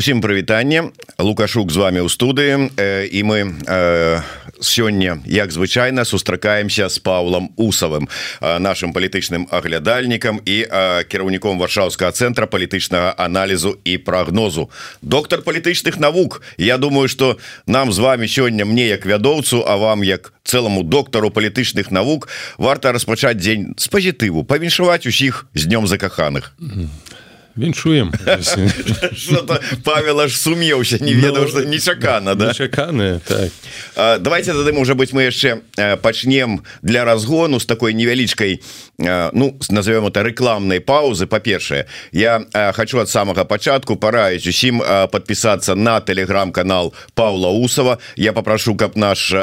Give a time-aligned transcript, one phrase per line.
[0.00, 2.72] усім прывітанне лукашук з вами ў студыі.
[2.80, 4.24] Э, і мы э,
[4.56, 8.08] сёння як звычайна сустракаемся с паулам усавым
[8.40, 14.70] э, нашим палітычным аглядальнікам і э, кіраўніком варшаўскага цэнтра палітычнага аналізу і прагнозу.
[15.02, 16.40] Доктор палітычных навук.
[16.56, 17.36] Я думаю что
[17.66, 22.92] нам з вами сёння мне як вядоўцу а вам як цэламу доктару палітычных навук варта
[22.92, 26.56] распачаць дзень з пазітыву павіншаваць усіх з днём закаханых.
[26.56, 27.09] -hmm
[27.56, 28.12] віншуем
[29.84, 34.20] павел аж сумеўся не ведаў что нечакана да чаканы так.
[34.20, 35.60] давайте тады можа быть мы яшчэ
[36.02, 38.62] пачнем для разгону с такой невялічкай
[39.00, 41.26] ну назовем это рекламной паузы.
[41.26, 42.42] По-першае я
[42.74, 47.98] хочу от самого початку параіць усім подписаться на телеграм-канал Павла усова.
[48.16, 49.34] Я попрошу каб наш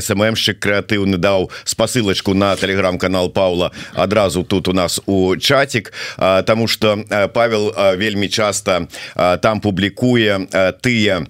[0.00, 5.92] сммщик крэатыўны даў спасылочку на телеграм-канал Павла адразу тут у нас у чатик
[6.46, 6.98] тому что
[7.34, 8.88] Павел вельмі часто
[9.42, 10.46] там публікуе
[10.82, 11.26] тыя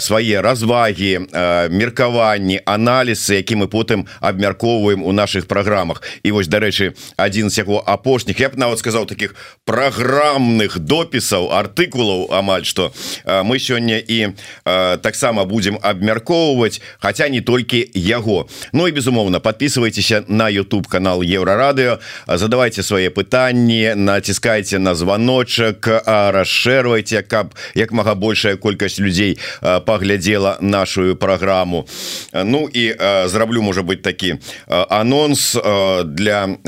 [0.00, 1.18] свае развагі
[1.70, 6.02] меркаванні аналізы які мы потым абмяркоўваем у наших праграмах.
[6.22, 11.54] І вось дарэчы один адзін з яго апошніх я б нават сказаў таких праграмных допісаў
[11.54, 12.90] артыкулаў амаль что
[13.46, 14.34] мы сёння і
[14.98, 18.50] таксама будем абмяркоўваць хотя не толькі яго.
[18.72, 25.86] Ну і безумоўна подписывайтеся на YouTube канал еврорадыо задавайте свае пытанні націскайте на звоночак
[26.34, 31.86] расшэрвайте каб як мага большая колькасць людзей паглядзела нашу праграму.
[32.34, 32.90] Ну і
[33.30, 35.54] зраблю можа быть такі анонс
[36.04, 36.58] для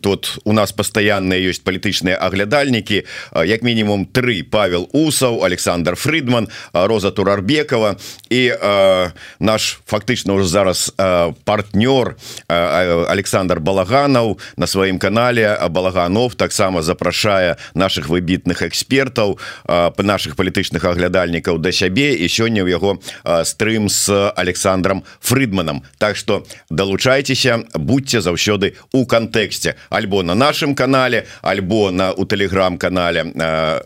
[0.00, 3.04] тут у нас постоянные есть палітычныя аглядальнікі
[3.44, 4.42] як мінімум три.
[4.42, 7.96] Павел усаў Александр Фридман Роза турарбекова.
[8.30, 12.16] І э, наш фактычна уже зараз э, партнёр
[12.48, 20.84] э, Александр балаганаў на сваім канале балаганов таксама запрашае наших выбітных экспертаў по наших палітычных
[20.84, 22.14] аглядальнікаў да сябе.
[22.14, 22.98] І сёння ў яго
[23.44, 25.82] стрым с Александром Фридманом.
[25.98, 33.32] Так что долучайтеся будьте заўсёды у кантэксце альбо на нашем канале альбо на у телеграм-канале
[33.34, 33.80] э,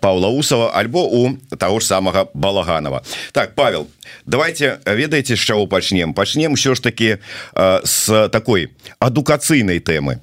[0.00, 3.02] Павла усова альбо у того ж самага балаганова.
[3.32, 3.86] Так Павел
[4.26, 6.14] давайте ведаеце з чаго пачнем.
[6.14, 7.18] Пачнем все ж таки
[7.54, 10.20] э, с такой адукацыйнай тэмы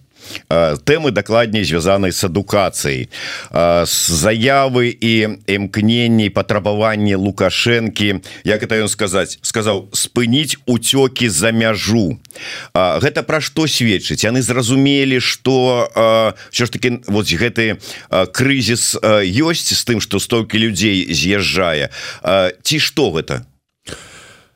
[0.50, 3.10] тэмы дакладней звязанай з адукацыяй.
[3.86, 5.14] Заявы і
[5.48, 12.20] імкненней патрабаванні лукашэнкі як это ён сказаць сказаў спыніць уцёкі за мяжу.
[12.74, 14.24] Гэта пра што сведчыць?
[14.24, 15.90] Яны зразумелі что
[16.52, 17.80] що ж таки вот гэты
[18.10, 21.90] крызіс ёсць з тым что столькі людзей з'язджае.
[22.64, 23.46] Ці што гэта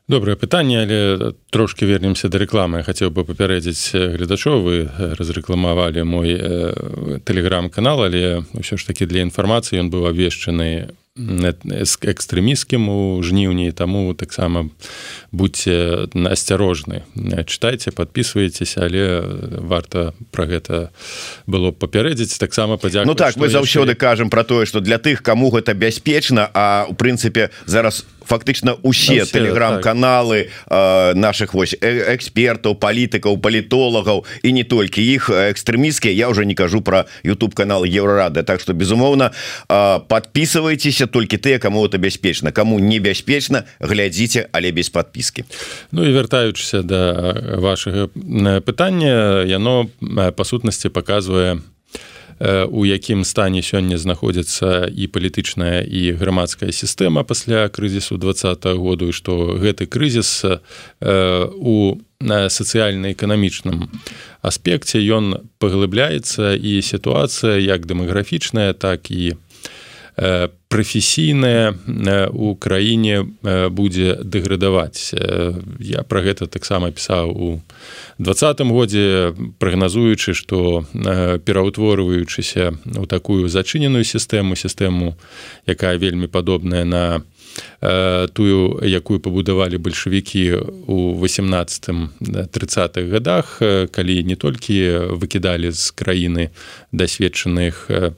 [0.08, 4.64] добрае пытанне але трошки вернемся до рекламы хотел бы папярэдзіць гледачоў.
[4.64, 4.76] Вы
[5.20, 13.24] разрэкламавалі мой э, телеграм-канал але ўсё ж таки для інфармацыі ён быў абвешчаны экстрэміскім у
[13.24, 14.70] жніўні таму таксама
[15.32, 17.04] будьте асцярожны
[17.46, 19.22] читайте подписывайтесь але
[19.62, 20.90] варта про гэта
[21.48, 22.38] было папярэдзіць.
[22.38, 24.00] Таксама падзя Ну так мы заўсёды яшчэ...
[24.00, 29.26] кажам про тое что для тых кому гэта бяспечна а у прынцыпе зараз фактычна усе
[29.26, 31.16] телеграм-каналы так.
[31.16, 37.06] наших вось экспертаў палітыкаў палітолагаў і не толькі іх экстрэміскія я уже не кажу про
[37.24, 39.32] YouTube канал еврорады Так что безумоўна
[41.08, 45.44] толькі тыя кому это бяспечна кому небяспечна глядзіце але без подпіски
[45.92, 48.08] Ну і вяртаючыся до да вашага
[48.62, 49.88] пытання яно
[50.36, 51.60] па сутнасці показвае
[52.70, 58.34] у якім стане сёння знаходзіцца і палітычная і грамадская сістэма пасля крызісу два
[58.78, 60.46] году і што гэты крызіс
[61.02, 63.90] у сацыяльна-эканамічным
[64.42, 69.47] аспекце ён паглыбляецца і сітуацыя як дэмаграфічная так і у
[70.18, 71.76] прафесійная
[72.34, 73.26] у краіне
[73.70, 75.14] будзе дэградаваць.
[75.80, 77.62] Я про гэта таксама пісаў у
[78.18, 80.86] двадцатым годзе прагназуючы што
[81.46, 85.14] пераўтворваючыся у такую зачыненую сістэму сістэму
[85.68, 87.22] якая вельмі падобная на
[88.34, 90.44] тую якую пабудавалі бальшавікі
[90.88, 91.90] у 18
[92.54, 96.50] 30х годах калі не толькі выкідалі з краіны
[96.92, 98.12] дасведчаных у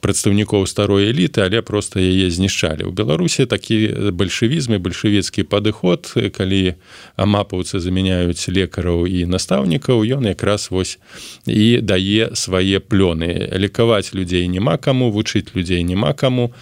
[0.00, 2.88] прадстаўнікоў старой эліты але просто яе знішчалі.
[2.88, 6.76] У беларусі такі бальшавізм і бальшавецкі падыход калі
[7.16, 10.98] амапаўцы замяняюць лекараў і настаўнікаў ён якраз вось
[11.46, 13.50] і дае свае плёны.
[13.56, 16.52] Лікаваць людзей няма каму вучыць людзей няма каму.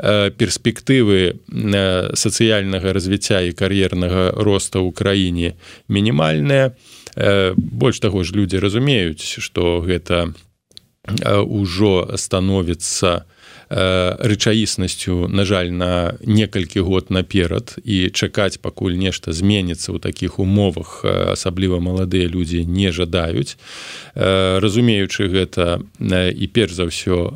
[0.00, 1.40] Перспектывы
[2.14, 5.54] сацыяльнага развіцця і кар'ернага роста ў краіне
[5.88, 6.76] мінімальная
[7.56, 10.49] больш таго ж людзі разумеюць што гэта не
[11.46, 13.24] ўжо становіцца
[13.70, 21.06] рэчаіснасцю на жаль на некалькі год наперад і чакаць пакуль нешта зменіцца ў такіх умовах
[21.06, 23.54] асабліва маладыя людзі не жадаюць.
[24.18, 27.30] Разумеючы гэта і перш за ўсё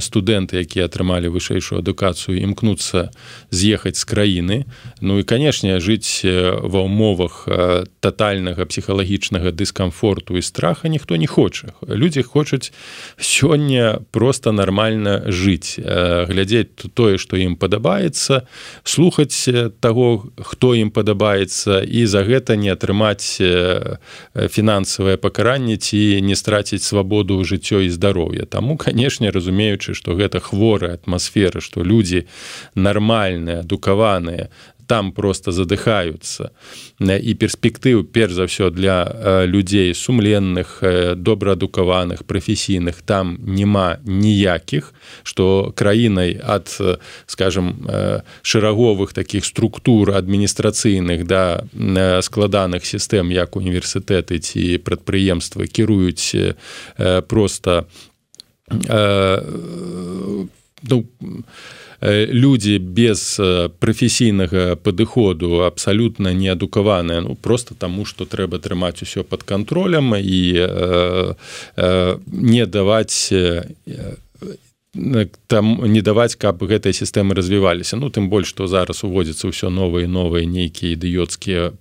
[0.00, 3.12] студэнты якія атрымалі вышэйшую адукацыю імкнуцца
[3.52, 4.64] з'ехаць з краіны.
[5.04, 7.44] Ну і канешне жыць ва ўмовах
[8.00, 11.76] тотальнага псіхалагічнага дыскамфорту і страха ніхто не хоча.
[11.84, 12.72] Людзі хочуць
[13.20, 18.42] сёння просто нормально жыць глядзець тое што ім падабаецца
[18.84, 19.48] слухаць
[19.80, 23.42] таго хто ім падабаецца і за гэта не атрымаць
[24.56, 30.94] фінансавае пакаранне ці не страціць свабоду жыццё і здароўя таму канешне разумеючы што гэта хворая
[31.00, 32.26] атмасфера што людзі
[32.74, 34.48] нармальныя адукаваныя
[34.86, 36.50] там просто задыхаюцца
[37.00, 39.06] і перспектыў перш за ўсё для
[39.46, 40.82] людзей сумленных
[41.16, 46.68] добраадукаваных прафесійных там няма ніякіх што краінай ад
[47.26, 47.86] скажем
[48.42, 51.64] шэраговых таких структур адміністрацыйных да
[52.22, 56.34] складаных сістэм як універсітэты ці прадпрыемствы кіруюць
[57.28, 57.86] просто
[60.82, 61.04] ну,
[62.02, 63.40] людзі без
[63.78, 71.34] прафесійнага падыходу абсалютна неадукаваныя ну просто таму што трэба трымаць усё под контролем і э,
[71.76, 73.30] э, не даваць
[75.46, 80.04] там не даваць каб гэтыя сістэмы развіваліся ну тым больш што зараз уводзіцца ўсё новыя
[80.04, 81.72] новыя нейкія ідыёцкія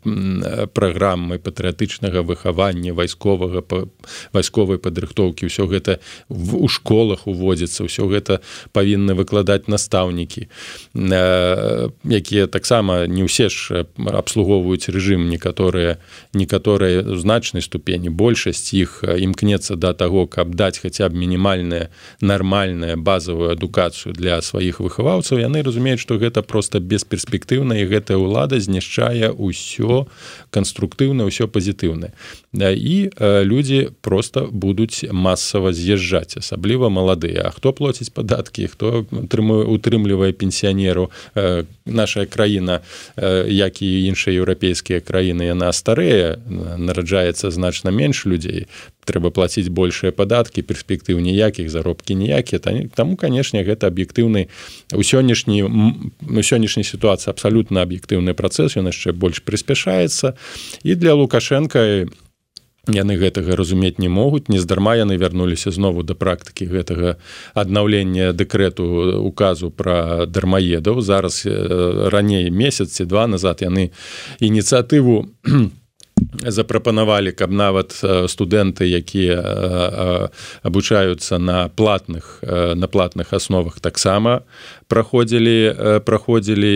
[0.71, 3.67] праграмы патрыятычнага выхавання вайсковага
[4.31, 5.99] вайсковай падрыхтоўкі ўсё гэта
[6.31, 8.39] в, у школах уводзіцца ўсё гэта
[8.71, 10.47] павінны выкладаць настаўнікі
[12.07, 15.99] якія таксама не ўсе ж абслугоўваюць рэжым некаторыя
[16.31, 21.91] некаторыя значнай ступені большасць іх імкнецца да таго каб даць хаця б мінімальная
[22.23, 28.61] нармальная базовую адукацыю для сваіх выхаваўцаў яны разумеюць што гэта просто бесперспектыўна і гэтая ўлада
[28.61, 30.05] знішчае ўсё
[30.53, 32.13] канструктыўна ўсё пазітыўна.
[32.53, 37.49] І людзі просто будуць масава з'язджаць асабліва маладыя.
[37.55, 41.09] Хто плоціць падаткі хто трымае утрымлівае пенсіянеру
[41.85, 42.79] наша краіна
[43.47, 46.37] як і іншыя еўрапейскія краіны яна старэя
[46.77, 48.67] нараджаецца значна менш людзей
[49.05, 52.59] трэба плаціць большыя падаткі перспектыў ніякіх заробкі ніякія.
[52.95, 54.47] Таму канешне гэта аб'ектыўны
[54.93, 60.37] у сённяшні у сённяшняй сітуацыі абсалютна аб'ектыўны працэс ён яшчэ больш прыспяшаецца.
[60.83, 62.07] І для лукашенко
[62.89, 64.49] яны гэтага разумець не могуць.
[64.49, 67.17] Нездарма яны вярнуліся знову да практыкі гэтага
[67.53, 71.01] аднаўлення дэкрэту указу пра дармаедаў.
[71.01, 73.91] Зараз раней месяц ці два назад яны
[74.39, 75.80] ініцыятыву у
[76.45, 77.93] запрапанавалі каб нават
[78.27, 79.37] студэнты якія
[80.63, 82.39] абучаюцца на платных
[82.75, 84.41] на платных асновах таксама
[84.91, 86.73] праходзілі праходзілі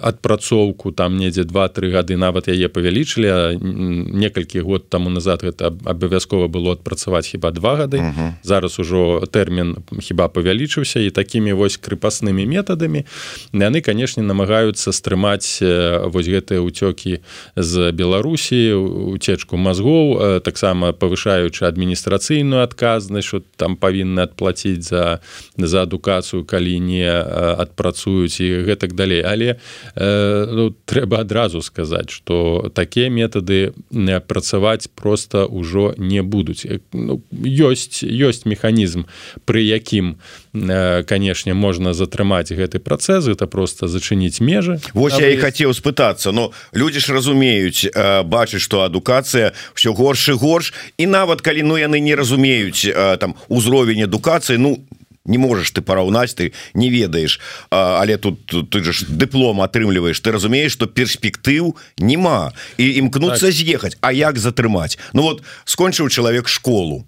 [0.00, 6.72] адпрацоўку там недзе два-тры гады нават яе павялічылі некалькі год таму назад гэта абавязкова было
[6.72, 8.32] адпрацаваць хіба два гады uh -huh.
[8.42, 13.04] зараз ужо тэрмін хіба павялічыўся і такімі вось крыпаснымі метадамі
[13.52, 15.60] яны канешне намагаюцца стрымаць
[16.08, 17.20] вось гэтыя ўцёкі
[17.56, 18.72] з беларусі
[19.12, 25.20] уцечку мазгоў таксама павышаючы адміністрацыйную адказнасць там павінны адплаціць за
[25.58, 29.22] за адукацыю калі не адпрацуюць і гэтак далей.
[29.22, 29.58] Але
[29.96, 36.66] ну, трэба адразу сказаць что такія метады не працаваць просто ўжо не будуць.
[36.92, 39.04] Ну, ёсць ёсць механізм
[39.44, 40.16] пры якім
[40.52, 44.78] канешне можна затрымаць гэты працэс это просто зачыніць межы.
[44.94, 47.88] Вось я і хацеў спытацца но людзі ж разумеюць
[48.24, 52.86] бачаць что адукацыя все горш і горш і нават калі ну яны не разумеюць
[53.18, 54.78] там узровень адукацыі ну
[55.24, 60.72] не можаш ты параўнаць ты не ведаеш але тут ты же дыплом атрымліваеш ты разумееш
[60.72, 63.54] что перспектыў няма і імкнуцца так.
[63.54, 67.06] з'ехаць А як затрымаць Ну вот скончыў чалавек школу.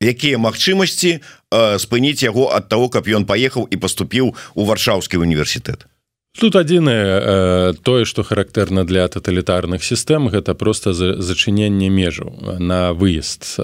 [0.00, 1.20] Якія магчымасці
[1.80, 5.88] спыніць яго ад того каб ён паехаў і поступіў у варшаўскі універсітэт
[6.40, 13.56] тут адзінае тое што характэрна для таталітарных сістэм гэта просто зачыненне межаў на выезд.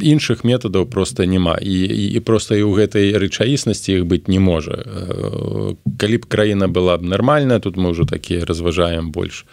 [0.00, 1.56] Іншых метадаў просто няма.
[1.60, 4.76] І, і, і просто і ў гэтай рэчаіснасці іх быць не можа.
[5.98, 9.44] Калі б краіна была б нармальная тут мы ўжо такія разважаем больш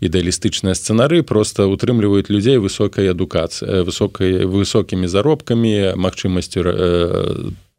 [0.00, 6.62] ідэалістычныя сцэнары просто утрымліваюць людзей высокай адукацыі высокай высокімі заробкамі магчымасцю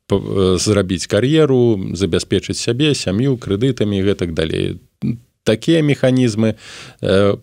[0.09, 4.77] зрабіць кар'еру забяспечыць сябе сям'ю крэдытамі гэтак далей.
[5.45, 6.55] Такія механізмы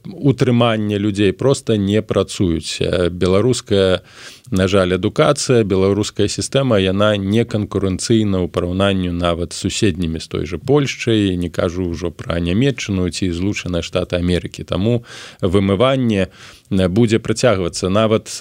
[0.03, 2.83] утрымання людзей просто не працуюць.
[3.11, 4.03] Беларуская
[4.51, 10.59] на жаль адукацыя беларуская сістэма яна не канкурэнцыйна ў параўнанню нават суседнімі з той же
[10.59, 11.39] польшчай.
[11.39, 14.67] Не кажу ўжо пра нямметчыну ці злучаныя штаты Амерыкі.
[14.67, 15.07] Таму
[15.39, 16.35] вымыванне
[16.73, 18.33] будзе працягвацца нават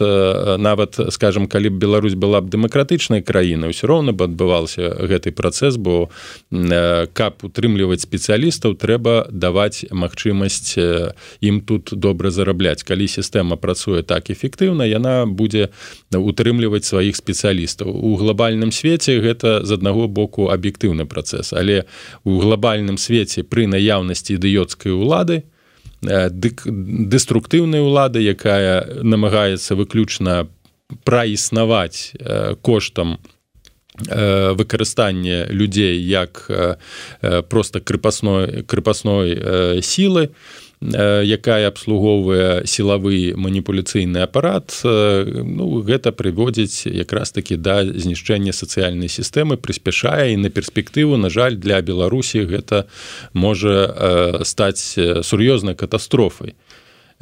[0.57, 5.75] нават скажем калі б Беларусь была б дэмакратычнай краінай ўсё роўна бы адбываўся гэты працэс
[5.75, 6.07] бо
[7.13, 10.79] каб утрымліваць спецыялістаў трэба даваць магчымасць
[11.41, 12.83] ім тут добра зарабляць.
[12.83, 15.69] Калі сістэма працуе так эфектыўна яна будзе
[16.11, 17.91] утрымліваць сваіх спецыялістаў.
[17.91, 21.83] У глобальным свеце гэта з аднаго боку аб'ектыўны працэс але
[22.23, 25.43] у глобальным свеце пры наяўнасці ідыёцкай улады
[26.01, 30.49] дык дэструктыўная ўлада якая намагаецца выключна
[31.05, 32.17] праіснаваць
[32.61, 33.21] коштам
[33.95, 36.49] выкарыстання людзей як
[37.49, 40.33] просто крыпасной крыпасной сілы
[40.81, 50.33] якая абслугоўвае сілавы маніпуляцыйны апарат ну, гэта прыводзіць якраз таки да знішчэння сацыяльнай сістэмы прыспяшае
[50.33, 52.89] і на перспектыву на жаль для беларусі гэта
[53.33, 56.57] можа стаць сур'ёзнай катастрофай.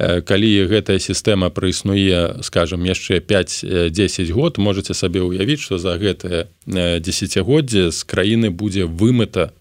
[0.00, 7.92] Калі гэтая сістэма праіснуе скажем яшчэ 5-10 год можете сабе ўявіць что за гэтае десятгоддзе
[7.92, 9.52] з краіны будзе вымыта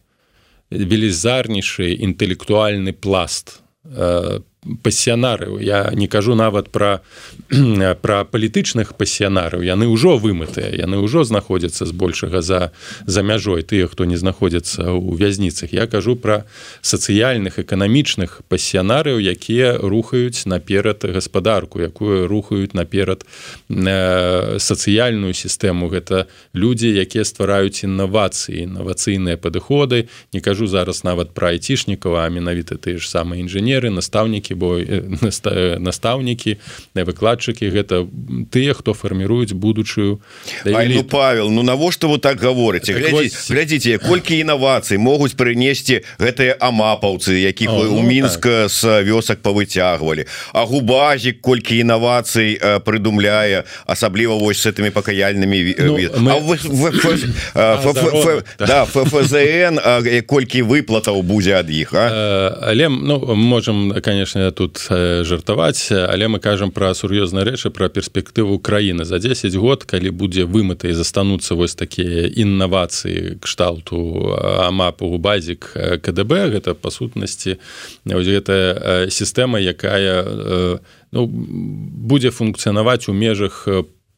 [0.71, 3.59] велізарнейшы інтэлектуальны пласт
[3.95, 4.39] uh,
[4.83, 5.59] пасіянарыў.
[5.59, 6.99] Я не кажу нават пра
[8.01, 9.63] пра палітычных пасіянарыў.
[9.63, 12.71] Яны ўжо вымытыя яны ўжо знаходзяцца збольшага за
[13.07, 15.71] за мяжой тыя хто не знаходзіцца ў вязніцах.
[15.71, 16.43] Я кажу пра
[16.81, 23.23] сацыяльных эканамічных пасіянарыў якія рухаюць наперад гаспадарку якую рухаюць наперад
[23.69, 25.87] сацыяльную сістэму.
[25.87, 30.11] Гэта людзі якія ствараюць іннавацыі інавацыйныя падыходы.
[30.35, 35.79] Не кажу зараз нават пра айцішнікаў а менавіта тыя ж самыя інжынеры настаўнікі настаўнікі бо
[35.79, 36.57] настаўнікі
[36.95, 38.07] выкладчыкі гэта
[38.51, 40.19] тыя хто фарміруюць будучую
[40.65, 43.13] ну, павел ну навошта вы так гаворыце так,
[43.49, 48.71] глядзіце колькі інавацый могуць прынесці гэтыя амапаўцы якіх вы у ну, мінска так.
[48.71, 55.75] з вёсак павыцягвалі а губазік колькі інавацый прыдумляе асабліва вось с этими пакаяльнымі
[59.09, 59.79] ФЗН
[60.27, 64.79] колькі выплатаў будзе ад іх але ну можем конечно тут
[65.25, 69.05] жартаваць але мы кажам пра сур'ёзныя рэчы пра перспектыву краіны.
[69.05, 76.59] За 10 год калі будзе вымыта і застануцца вось такія іннавацыі кшталту амапу базік КДБ
[76.59, 77.59] гэта па сутнасці
[78.05, 80.79] гэтая сістэма якая
[81.11, 83.67] ну, будзе функцыянаваць у межах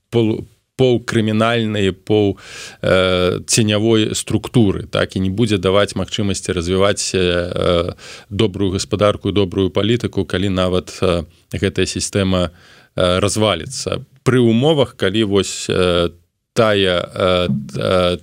[0.09, 0.45] полу
[0.77, 2.37] паўкрымінальнай пол
[2.81, 7.93] э, ценявой структуры так і не будзе даваць магчымасці развіваць э,
[8.29, 15.67] добрую гаспадарку добрую палітыку калі нават э, гэтая сістэма э, разваліцца пры умовах калі вось
[15.69, 16.09] э,
[16.53, 18.17] тая э, э,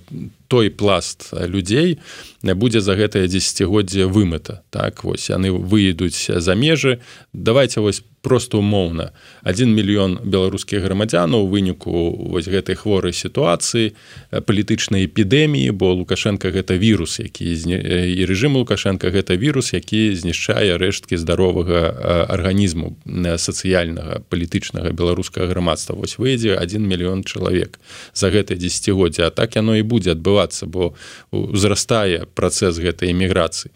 [0.49, 1.99] той пласт людзей
[2.43, 4.63] будзе за гэтае десятгоддзе вымыта.
[4.69, 6.99] Так вось яны выйдуць за межы.
[7.33, 9.11] Давайте вось просто умоўна.
[9.43, 13.95] 1 мільён беларускіх грамадзян у выніку вось гэтай хворай сітуацыі
[14.31, 21.15] палітычнай эпідэміі бо лукашенко гэта вірус які і рэжым лукашенко гэта вірус які знішчае рэшткі
[21.15, 22.99] здаровага арганізму
[23.39, 25.95] сацыяльнага палітычнага беларускага грамадства.
[25.95, 27.79] Вось выйдзе 1 мільён чалавек
[28.13, 30.38] за гэтае десятгоддзя а так яно і будзе адбывацца
[30.69, 30.93] бо
[31.31, 33.71] узрастае працэс гэтай эміграцыі.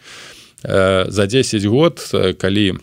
[0.64, 2.00] За 10 год
[2.40, 2.82] калі у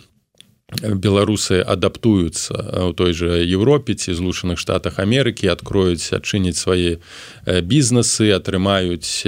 [0.79, 7.03] беларусы адаптуюцца ў той же Европе ці злучаных штатах Амерыкі адкроюць адчыніць свае
[7.67, 9.27] бізнесы атрымаюць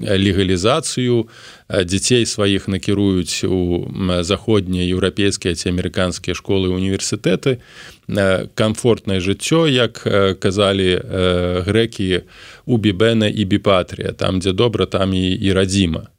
[0.00, 1.28] легалізацыю
[1.68, 3.84] дзяцей сваіх накіруюць у
[4.24, 7.60] заходнія еўрапейскія ці амерыканскія школы універсітэты.
[8.56, 10.00] Комфортнае жыццё як
[10.40, 11.04] казалі
[11.68, 12.24] грэкі
[12.59, 16.10] у бібена і біпатрія там дзе добра там і і радзіма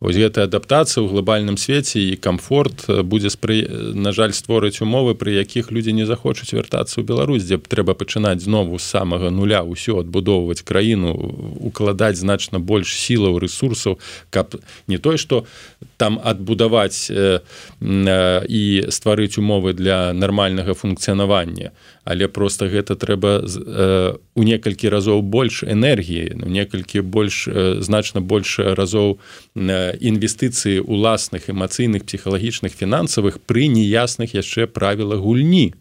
[0.00, 3.68] Вось гэтая адаптацыя ў глобальным свеце і комфорт будзе спры...
[3.92, 7.92] на жаль створыць умовы пры якіх людзі не захочуць вяртацца ў Беларусь дзе б трэба
[7.92, 11.12] пачынаць знову з самага нуля ўсё адбудоўваць краіну
[11.60, 14.00] укладаць значна больш сілаў ресурсаў
[14.32, 14.56] каб
[14.88, 15.44] не той што
[16.00, 17.40] там адбудаваць э,
[17.80, 21.76] э, і стварыць умовы для нармальнага функцыянавання.
[22.04, 27.44] Але просто гэта трэба э, у некалькі разоў больш энергіі некалькі больш
[27.84, 29.20] значна больш разоў
[29.54, 35.76] інвестыцыі уласных эмацыйных псіхалагічных фінансавых пры неясных яшчэ правілах гульні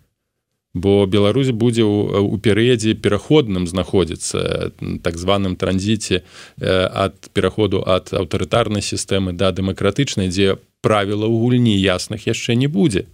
[0.73, 4.71] бо Беларусь будзе ў перыядзе пераходным знаходзіцца
[5.01, 6.21] так званым транзіце
[6.61, 13.09] ад пераходу ад аўтарытарнай сістэмы да дэмакратычнай дзе правілаў гульні ясных яшчэ не будзе.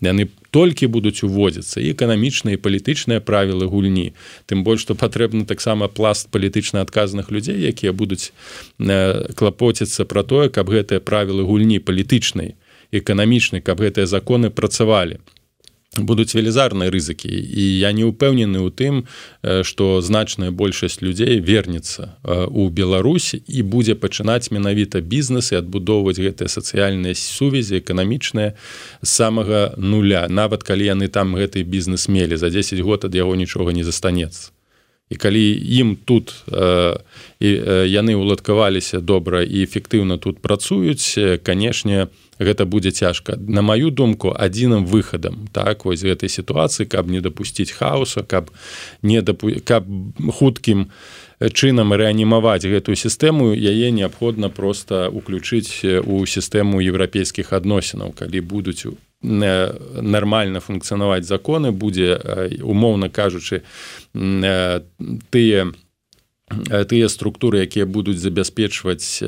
[0.00, 4.12] Яны толькі будуць уводзіцца і эканамічныя палітычныя правілы гульні.
[4.44, 8.32] Тым больш што патрэбны таксама пласт палітычна адказных людзей якія будуць
[8.76, 12.56] клапоціцца пра тое каб гэтыя правілы гульні палітычнай
[12.92, 15.20] эканамічнай каб гэтыя законы працавалі
[15.98, 18.94] будуць велізарныя рызыкі і я не ўпэўнены ў тым
[19.66, 26.46] што значная большасць людзей вернецца у Беларусі і будзе пачынаць менавіта бізнес і адбудоўваць гэтыя
[26.46, 28.54] сацыяльныя сувязі эканамічныя
[29.02, 30.30] самага нуля.
[30.30, 34.54] Нават калі яны там гэты бізнес мелі за 10 год ад яго нічога не застанецца.
[35.10, 35.42] І калі
[35.82, 36.94] ім тут э,
[37.42, 42.06] і э, яны уладкаваліся добра і эфектыўна тут працуюць канешне
[42.40, 43.36] гэта будзе цяжка.
[43.36, 48.50] На маю думку адзіным выхадам так вось гэтай сітуацыі каб не дапусціць хаоса каб
[49.02, 49.52] не дапу...
[49.64, 49.84] каб
[50.18, 50.88] хуткім
[51.52, 58.16] чынам рэанімаваць гэтую сістэму яе неабходна просто уключыць у сістэму еўрапейскіх адносінаў.
[58.16, 62.16] Калі будуць у нармальна функцыянаваць законы будзе
[62.64, 63.60] умоўна кажучы
[65.30, 65.68] тыя
[66.88, 69.20] тыя структуры якія будуць забяспечваць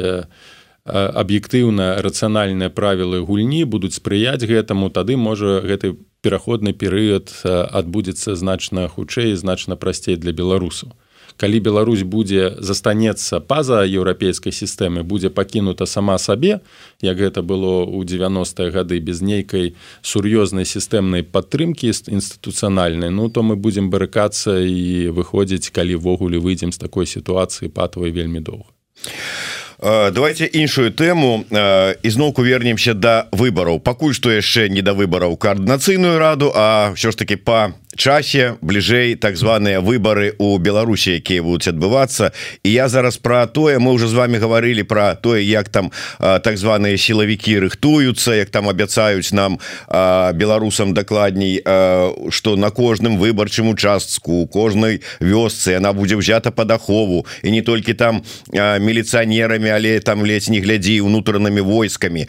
[0.86, 9.34] аб'ектыўна рацыянальныя правілы гульні будуць спрыяць гэтаму тады можа гэты пераходны перыяд адбудзецца значна хутчэй
[9.38, 10.90] значна прасцей для беларусаў
[11.36, 16.60] калі Беларусь будзе застанецца па-за еўрапейскай сістэмы будзе пакінута сама сабе
[17.00, 23.56] як гэта было ў 90-е гады без нейкай сур'ёзнай сістэмнай падтрымкі інстытуцыянальнай ну то мы
[23.56, 28.70] будзем барыкацца і выходзіць калі ввогуле выйдзем з такой сітуацыі патвай вельмі доўга
[29.82, 31.44] давайте іншую тэму
[32.06, 37.18] ізноўку вернемся да выбараў пакуль што яшчэ не да выбараў каардынацыйную раду а ўсё ж
[37.18, 42.32] таки па часе бліжэй так званыя выборы у Беларусі якія будуць адбывацца
[42.64, 46.56] і я зараз про тое мы уже з вами говорили про тое як там так
[46.56, 49.58] званыя сілавікі рыхтуюцца як там абяцаюць нам
[50.34, 51.60] беларусам дакладней
[52.30, 57.94] что на кожным выбарчым участку кожнай вёсцы она будзе взята под ахову і не толькі
[57.94, 58.22] там
[58.54, 62.24] міліцыянерамі але там ледзь не глядзі унутранымі войскамі.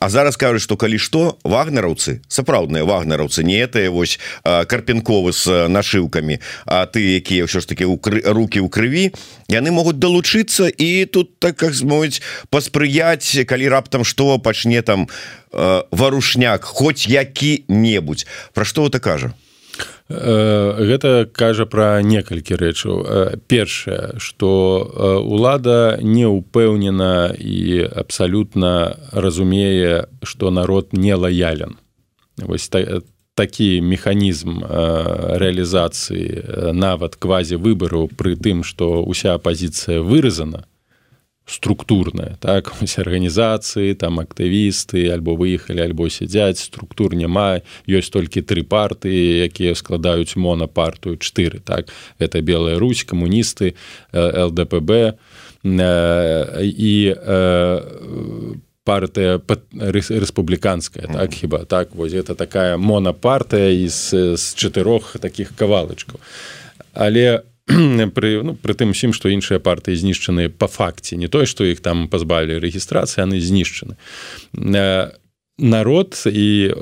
[0.00, 5.68] А зараз кажуць что калі что вагнераўцы сапраўдныя вагнераўцы не это вось карпен станковы с
[5.68, 9.10] нашыўкамі А ты якія ўсё ж таки руки ў крыві
[9.50, 15.08] яны могуць далучыцца і тут так как змовіць паспрыяць калі раптам что пачне там
[15.52, 18.26] варушняк хоць які-небудзь.
[18.54, 19.34] Про что это кажа
[20.12, 22.96] гэта кажа пра некалькі рэчаў.
[23.48, 31.78] Першае что лада не ўпэўнена і абсалютна разумее что народ не лаялен
[32.36, 32.68] вось
[33.34, 34.60] такі механізм
[35.40, 40.68] рэалізацыі нават квази выбараў пры тым што ўся апозіцыя выразана
[41.46, 48.62] структурная так усе арганізацыі там актывісты альбо выехалі альбо сядзяць структур няма ёсць толькі тры
[48.62, 51.90] партыі якія складаюць монапартыю чатыры так.
[52.18, 53.74] Это белая русь камуністы
[54.14, 55.18] лдпб
[55.66, 56.94] і
[58.82, 61.94] партыя рэспубліканская так хіба так.
[61.94, 66.22] Вось это такая монапартыя з з чатырох таких кавалачкаў
[66.94, 67.42] але
[68.16, 71.16] пры ну, тым усім што іншыя партыі знішчаны по факце.
[71.16, 73.96] Не той што іх там пазбавілі рэгістрацыі яны знішчаны.
[75.62, 76.74] Народ і э,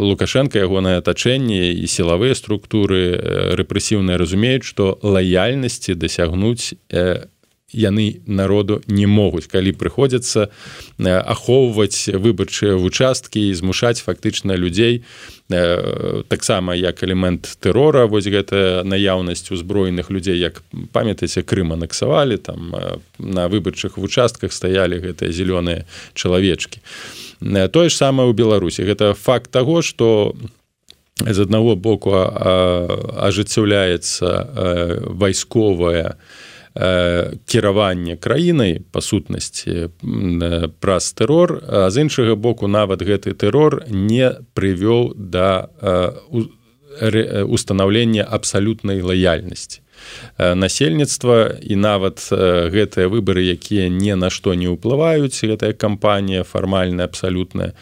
[0.00, 3.18] лукашенко ягонае атачэнне і сілавыя структуры
[3.58, 7.26] рэпрэсіўныя разумеюць што лаяльнасці дасягнуць э,
[7.72, 9.46] яны народу не могуць.
[9.46, 10.50] Калі прыходзяцца э,
[11.06, 15.04] ахоўваць выбарчыя вучасткі і змушаць фактычна людзей
[15.50, 22.74] э, таксама як элемент тэрора вось гэта наяўнасць узброеных людзей як памятаеце крым анаксавалі там
[22.74, 26.80] э, на выбарчых вучастках стаялі гэтыя зялёныя чалавечкі.
[27.40, 28.84] Тое ж самае ў беларусі.
[28.84, 30.34] Гэта факт таго что
[31.20, 36.16] з аднаго боку ажыццяўляецца вайсковая
[36.74, 39.90] Э, кіраванне краінай па сутнасці
[40.78, 45.74] праз тэрор а з іншага боку нават гэты тэрор не прывёў да
[47.42, 49.80] устанаўлення абсалютнай лаяльнасці.
[50.38, 57.74] Насельніцтва і нават гэтыя выбары якія ні на што не ўплываюць гэтая кампанія фармальная абсалютная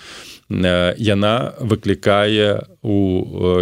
[0.48, 2.96] яна выклікае у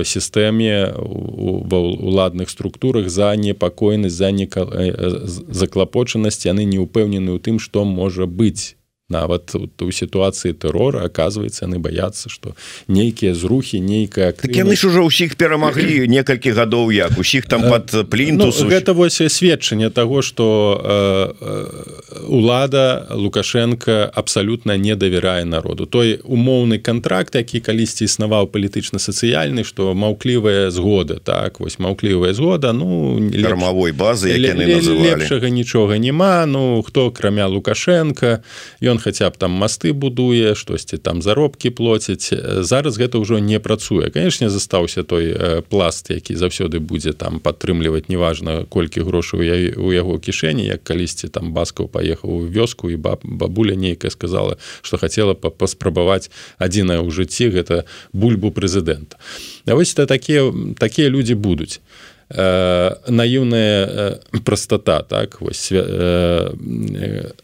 [0.07, 7.83] сістэме ва уладных структурах за непакойнасць за не заклапочанасць яны не ўпэўнены ў тым што
[7.83, 8.76] можа быць
[9.09, 12.57] нават у сітуацыі тэрора оказывается яны баяцца что
[12.89, 17.15] нейкія зрухи нейкая так яны ж уже ўсіх перамаглі некалькі гадоў як.
[17.15, 24.77] Усіх там под плінтус ну, гэта вось сведчанне того что э, э, улада лукашенко абсолютно
[24.77, 25.87] не давярае народу.
[25.87, 33.23] Той умоўны контракт які калісьці існаваў палітычна-сацыяльны что маўклівая згода так вось маўклівая згода ну
[33.31, 38.43] дармавой базы лепшага нічога няма ну хто крамя лукашенко
[38.83, 42.33] ён ён хаця б там масты будуе штосьці там заробкі плоціць
[42.65, 44.09] зараз гэта ўжо не працуе.
[44.11, 45.37] Канешне застаўся той
[45.69, 51.29] пласт які заўсёды будзе там падтрымліваць неважна колькі грошаў я у яго кішэні як калісьці
[51.29, 57.13] там баскаў паехаў у вёску і баб бабуля нейкая сказала что хацела паспрабаваць адзінае ў
[57.13, 59.21] жыцці гэта бульбу прэзідэнта.
[59.67, 61.81] А вось это такія такія людзі будуць
[62.29, 65.41] Э, наіўная э, простота так?
[65.41, 66.51] Вось э,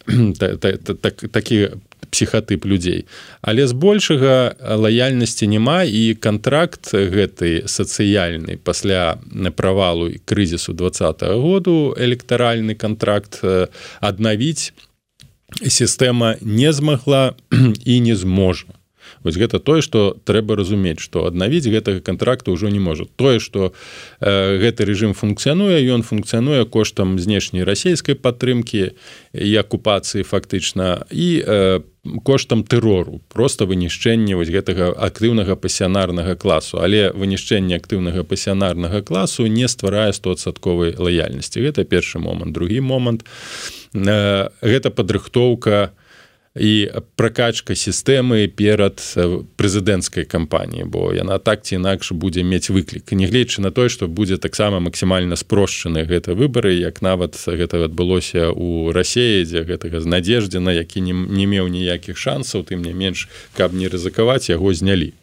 [1.30, 1.68] такі
[2.10, 3.06] псіхатып людзей
[3.42, 9.22] але збольшага лаяльнасці няма і контракт гэты сацыяльны пасля
[9.54, 13.38] правалу і крызісу двадцатого году электаральны контракт
[14.00, 14.74] аднавіць.
[15.62, 17.38] Сістэма не змагла
[17.86, 18.66] і не зможа
[19.24, 23.06] вось гэта тое что трэба разумець что аднавіць гэтага контракту ўжо не можа.
[23.16, 23.72] Тое что
[24.20, 28.94] э, гэты режим функцыянуе ён функцыянуе коштам знешняй расійскай падтрымки
[29.32, 31.80] і акупацыі фактычна і э,
[32.24, 36.82] коштам тэрору просто вынішчэнне вось гэтага актыўнага пасіянарнага класу.
[36.82, 41.62] Але вынішчэнне актыўнага пасіянарнага класу не стварае стосадковай лаяльнасці.
[41.62, 42.52] Гэта першы момант.
[42.52, 43.22] Другі момант.
[43.94, 45.94] Э, гэта падрыхтоўка
[46.56, 49.00] і пракачка сістэмы перад
[49.56, 54.36] прэзідэнцкай кампаніі бо яна так ці інакш будзе мець выклік нягледзячы на тое што будзе
[54.36, 60.76] таксама максімальна спрошчаны гэта выбары як нават гэта адбылося у рассеі дзе гэтага з надзеждзена
[60.76, 65.16] які не, не меў ніякіх шансаў тым не менш каб не рызыкаваць яго знялі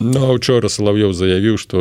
[0.00, 1.78] Ну учора салав'ёў заявіў што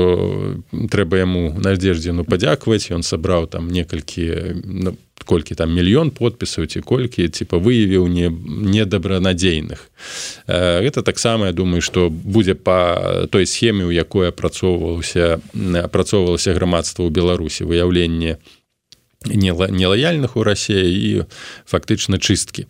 [0.73, 7.30] трэба яму надзеждзену падзякаваць ён сабраў там некалькі ну, колькі там мільён подпісаў ці колькі
[7.30, 8.34] типа выявіў не
[8.73, 9.91] недабранадзейных
[10.47, 15.38] гэта таксама я думаю что будзе по той схеме у якой апрацоўвалася
[15.86, 18.41] апрацоўвалася грамадства ў беларусі выяўленне
[19.30, 21.12] нелаяльных у рассеі і
[21.69, 22.65] фактычна чысткі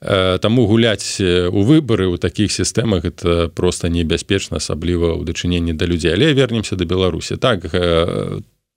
[0.00, 6.16] Таму гуляць у выбары ў такіх сістэмах это просто небяспечна асабліва ў дачыненні да людзей
[6.16, 7.68] але вернемся да беларусі так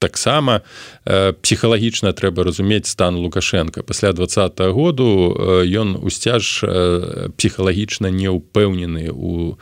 [0.04, 0.62] таксама
[1.06, 4.28] э, псіхалагічна трэба разумець стан лукашенко пасля два
[4.76, 5.32] году
[5.64, 9.56] ён усцяж э, псіхалагічна не ўпэўнены у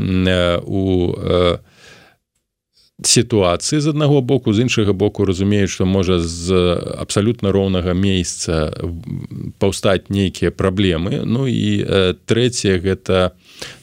[0.00, 1.58] у э,
[3.06, 6.52] сітуацыі з аднаго боку з іншага боку разумеюць што можа з
[6.98, 8.72] абсалютна роўнага месяца
[9.58, 11.22] паўстаць нейкія праблемы.
[11.24, 11.84] Ну і
[12.26, 13.32] трэцяе гэта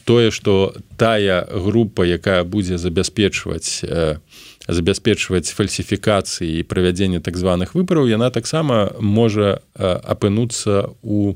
[0.04, 3.84] тое што тая група якая будзе забяспечваць
[4.68, 11.34] забяспечваць фальсіфікацыі і правядзенне так званых выбараў яна таксама можа апынуцца у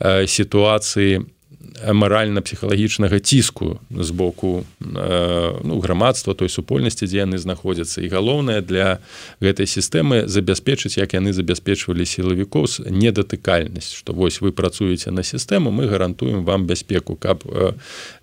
[0.00, 1.24] сітуацыі
[1.82, 8.02] маральна-псіхалагічнага ціску з боку ну, грамадства той супольнасці дзе яны знаходзяцца.
[8.02, 8.98] І галоўнае для
[9.40, 15.86] гэтай сістэмы забяспечыць як яны забяспечвалі сілавікоў недатыкальнасць што вось вы працуеце на сістэму мы
[15.90, 17.42] гарантуем вам бяспеку каб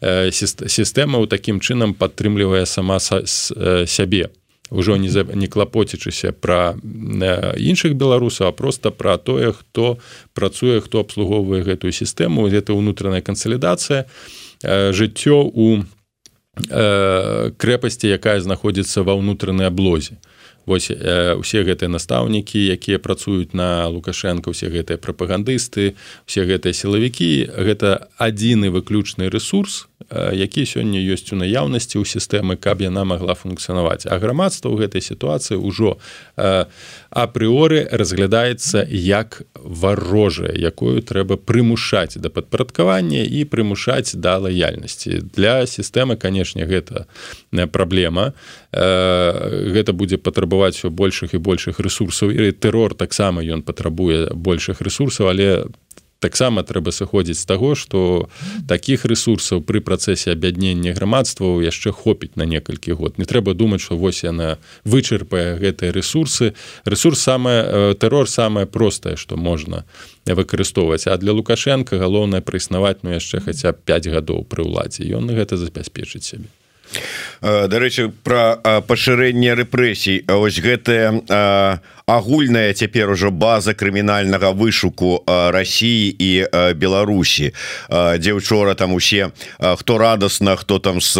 [0.02, 4.32] сістэма ў такім чынам падтрымлівае сама сябе
[4.72, 10.00] ўжо не за не клапоцячыся пра іншых беларусаў а просто пра тое хто
[10.34, 12.48] працуе хто абслугоўвае гэтую сістэму.
[12.48, 14.08] Гэта ўнутраная кансалідацыя
[14.64, 15.84] жыццё у
[16.56, 20.20] крэпасці якая знаходзіцца ва ўнутранай аблозе.
[20.66, 25.98] Вось э, усе гэтыя настаўнікі якія працуюць на лукашенко усе гэтыя прапагандысты
[26.30, 29.91] все гэтыя сілавікі гэта адзіны выключны ресурс
[30.34, 34.08] які сёння ёсць у наяўнасці ў сістэмы каб яна могла функцыянаваць.
[34.10, 35.98] А грамадства ў гэтай сітуацыі ўжо
[37.12, 45.32] апрыоры разглядаецца як варожае якую трэба прымушаць да падпарадкавання і прымушаць да лаяльнасці.
[45.36, 47.06] Для сістэмы канешне гэта
[47.72, 48.34] праблема.
[48.72, 55.30] Гэта будзе патрабаваць все большых і большых ресурсаў і тэрор таксама ён патрабуе большых ресурсаў
[55.30, 55.66] але
[56.22, 58.30] таксама трэба сыходзіць з таго што
[58.70, 63.18] такіх ресурсаў пры працэсе аб'яднення грамадстваў яшчэ хопіць на некалькі год.
[63.18, 66.54] Не трэба думаць што вось яна вычарпае гэтыя ресурсы.
[66.86, 69.84] Ресурс самае тэрор самае простае што можна
[70.30, 71.10] выкарыстоўваць.
[71.10, 75.10] А для лукашенко галоўнае праіснаваць ну яшчэ хаця 5 гадоў пры ўладзе.
[75.10, 76.61] Ён гэта забяспечыць сябе
[77.42, 80.26] дарэчы про пашырэнне рэпрэсій.
[80.28, 86.32] Ось гэтая агульная цяпер ужо база крымінальнага вышуку Росіі і
[86.76, 87.54] Беларусі.
[87.90, 91.16] Дзе учора там усе хто радасна хто там с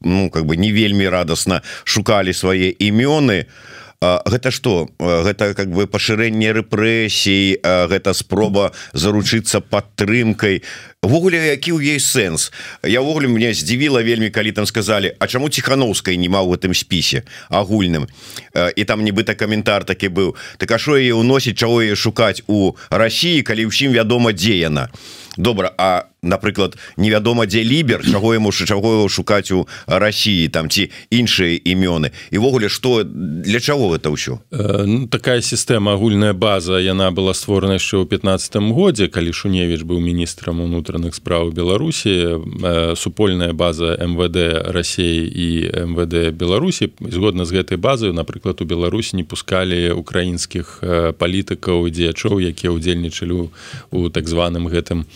[0.00, 3.46] ну как бы не вельмі радасна шукалі свае імёны.
[3.46, 10.62] то гэта что гэта как бы пашырэнне рэпрэсій гэта спроба заручыцца падтрымкай.
[11.02, 12.50] Ввогуле які ў ей сэнс?
[12.82, 17.22] Явогуле мне здзівіла вельмі калі там сказали А чаму ціхановскай не ма у гэтым спісе
[17.48, 18.06] агульным?
[18.52, 20.36] І там нібыта каментар такі быў.
[20.58, 24.90] Так а що яе уносіць чаго яе шукаць у Росіі калі ўсім вядома дзе яна?
[25.36, 31.60] Добра а напрыклад невядома дзе лібер чаго яму чаго шукаць у Росіі там ці іншыя
[31.64, 32.10] імёны.
[32.30, 34.38] Івогуле что для чаго это ўсё?
[34.50, 39.82] Э, ну, такая сістэма агульная база яна была створана яшчэ ў 15 годзе калі шуневич
[39.82, 42.42] быў міністрам унутраных справ Беларусі.
[42.62, 45.48] Э, супольная база МВД Росеі і
[45.86, 46.90] МВД Беларусі.
[47.00, 53.52] Згодна з гэтай базаю напрыклад у Беларусі не пускалі украінскіх э, палітыкаў дзеячоў якія ўдзельнічалі
[53.90, 55.06] у так званым гэтым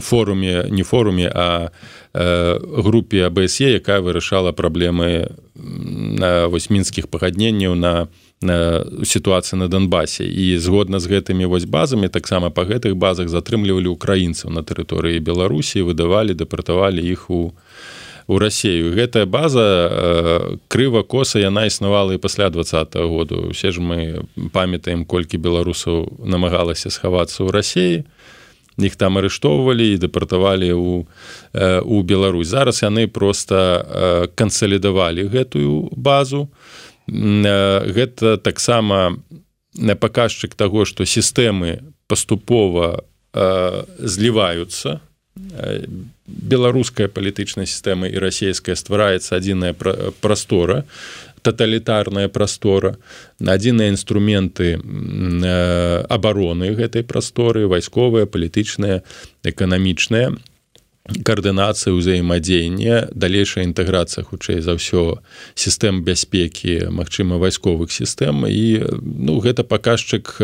[0.00, 1.70] форуме не форуме а
[2.12, 5.32] групе абсе якая вырашала праблемы
[6.48, 8.08] вось мінскіх пагадненняў на
[9.04, 14.50] сітуацыі на Донбасе і згодна з гэтымі вось базамі таксама па гэтых базах затрымлівалі украінцаў
[14.50, 17.54] на тэрыторыі Беларусі выдавалі дэпартавалі іх у
[18.26, 22.64] у рассею гэтая база э, крыва коса яна існавала і пасля два
[22.94, 23.50] году.
[23.50, 28.04] Усе ж мы памятаем колькі беларусаў намагалася схавацца ў рассеі
[28.78, 31.04] іх там арыштоўвалі і дэпартавалі у
[31.84, 32.48] у Беларусь.
[32.48, 36.48] Зараз яны просто кансалідавалі гэтую базу.
[37.08, 39.16] Гэта таксама
[39.76, 43.04] на паказчык таго што сістэмы паступова
[43.98, 45.00] зліваюцца.
[46.26, 49.72] Беларуская палітычная сістэма і расійская ствараецца адзіная
[50.20, 50.84] прастора
[51.42, 52.96] таталітарная прастора
[53.38, 54.78] адзіныя інструменты
[56.08, 59.02] абароны гэтай прасторы вайсковыя палітычныя
[59.44, 60.32] эканамічныя
[61.02, 65.18] каардынацыя ўзаемадзеяння далейшая інтэграцыя хутчэй за ўсё
[65.58, 68.46] сістэм бяспекі магчыма вайсковых сістэм.
[68.46, 70.38] І ну гэта паказчык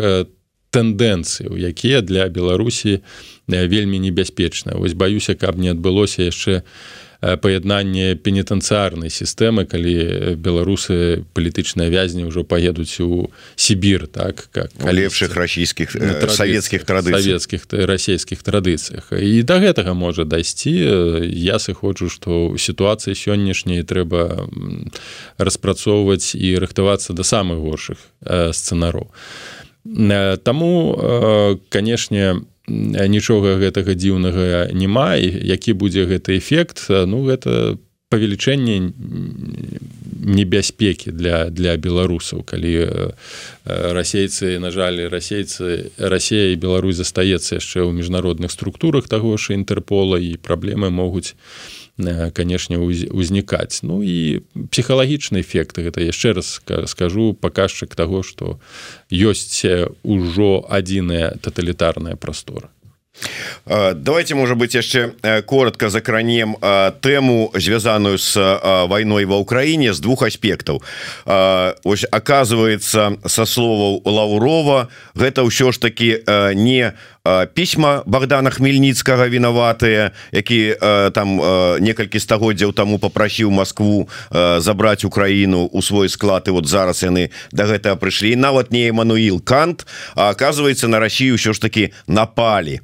[0.75, 3.07] тэндэнцыі якія для беларусі
[3.47, 11.91] вельмі небяспечна вось баюся каб не адбылося яшчэ у паяднанне пенітэнцыярнай сістэмы калі беларусы палітычныя
[11.91, 15.99] вязні ўжо паедуць у Сібір так как лепшых расійскіх
[16.31, 19.11] савецкіх традыцыйскіх расійскіх традыцыях.
[19.11, 20.71] І да гэтага можа дайсці.
[21.27, 24.47] Я сыходжу што сітуацыі сённяшняй трэба
[25.43, 29.11] распрацоўваць і рыхтавацца да самых горшых сцэнароў
[30.47, 30.71] Таму
[31.69, 37.79] канешне нічога гэтага дзіўнага няма які будзе гэты эфект ну гэта
[38.09, 38.93] павелічэнне
[40.29, 42.73] небяспекі для для беларусаў калі
[43.65, 50.21] расейцы на жаль расейцы Расія і Беларусь застаецца яшчэ ў міжнародных структурах таго ж інтэрпола
[50.21, 51.37] і праблемы могуць
[52.35, 53.83] канешне узнікаць.
[53.83, 58.59] Ну і псіхалагічны эфект гэта яшчэ раз скажу паказчык таго што
[59.11, 59.67] ёсць
[60.03, 62.71] ужо адзіная таталітарная прастора
[63.67, 65.13] давайте может быть яшчэ
[65.47, 66.57] коротко закранем
[67.01, 68.35] тэму звязаную с
[68.89, 70.83] войной ва Украіне з двух аспектаў
[71.27, 76.23] ось оказывается со словаў лаўрова гэта ўсё ж таки
[76.55, 76.93] не
[77.55, 80.77] пісьма Богдана хмельніцкага вінаватыя які
[81.13, 81.37] там
[81.81, 84.09] некалькі стагоддзяў таму попрасіў Москву
[84.59, 88.37] забраць Украіну у свой склад і вот зараз яны до да гэтага прыйшлі.
[88.37, 92.81] Нават не Эмануил кант а оказывается на Россию ўсё ж таки напали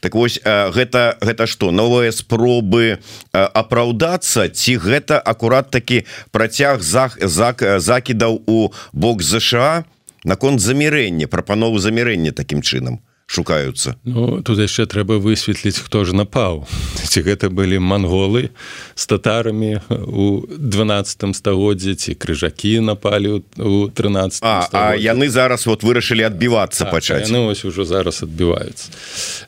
[0.00, 2.98] так вось гэта гэта что новыя спробы
[3.32, 9.84] апраўдацца ці гэта акурат такі працяг зах зак закідаў у бок ЗША
[10.24, 13.96] наконт замірэння прапанову замірэння таким чынам шукаюцца.
[14.04, 16.62] Ну, тут яшчэ трэба высветліць хто ж напаў.
[17.02, 18.54] Ці гэта былі манголы
[18.94, 25.82] з татарамі у 12 стагоддзе ці крыжакі напалі у 13 а, а яны зараз вот
[25.82, 27.30] вырашылі адбівацца пачаць.
[27.30, 28.90] ну вось ужо зараз адбіваюцца.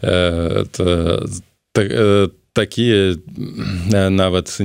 [0.03, 0.67] Э,
[1.73, 3.15] так э, такія
[4.11, 4.59] нават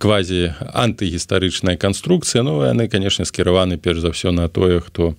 [0.00, 5.12] квазі антыгістарычная канструкцыя ну яны канешне скіраваны перш за ўсё на тое хто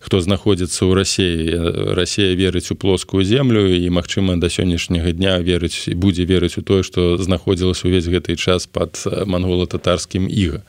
[0.00, 5.92] хто знаходзіцца ў рассіі Расія верыць у плоскую землю і магчыма да сённяшняга дня верыць
[5.92, 10.64] і будзе верыць у тое што знаходзілася увесь гэты час под мангола-татарскім іга.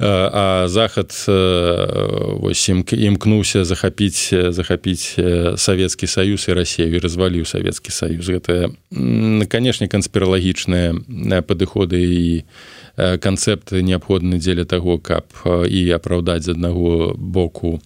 [0.00, 5.18] А захад вось ім імкнуўся захапіць захапіць
[5.58, 8.24] савецкі саюз і рассею разваліў савецкі саюз.
[8.30, 8.70] Гэта
[9.50, 12.46] канешне канспіралагічныя падыходы і
[12.96, 17.82] канцэпты неабходны дзеля таго каб і апраўдаць з аднаго боку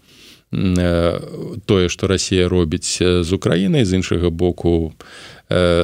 [0.52, 3.84] тое што Росія робіць з Украінай.
[3.84, 4.92] З іншага боку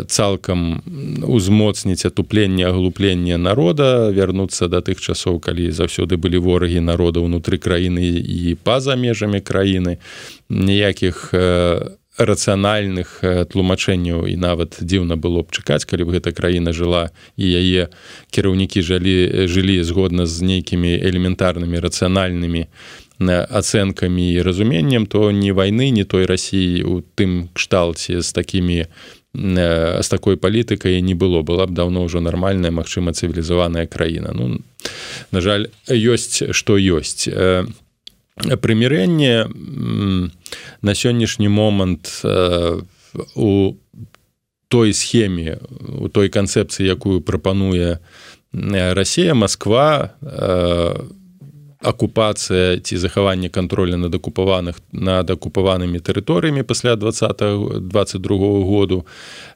[0.07, 0.83] цалкам
[1.25, 8.05] узмоцніць атупленне аглупленне народа вярнуцца да тых часоў калі заўсёды былі ворагі народа ўнутры краіны
[8.21, 9.99] і па-за межамі краіны.
[10.49, 11.33] Ніякіх
[12.19, 17.89] рацыянальных тлумачэнняў і нават дзіўна было б чакаць калі б гэта краіна жыла і яе
[18.35, 22.67] кіраўнікі жалі жылі згодна з нейкімі элементарнымі рацыянальнымі
[23.21, 28.87] ацэнкамі і разуменнем то ні вайны не той рассіі у тым кшталце з такімі
[29.35, 31.43] з такой палітыкай не было.
[31.43, 34.63] Была б даўно ўжо нармальная магчыма цывілізаваная краіна ну
[35.31, 37.29] на жаль ёсць што ёсць
[38.39, 39.47] прымірэнне
[40.83, 42.23] на сённяшні момант
[43.35, 43.75] у
[44.69, 45.59] той схеме
[45.99, 47.99] у той канцэпцыі якую прапануе
[48.53, 50.15] Расія Москва
[51.81, 59.07] акупацыя ці захаванне контроля над акупаваных над акупаванымі тэрыторыямі пасля 20 22 году.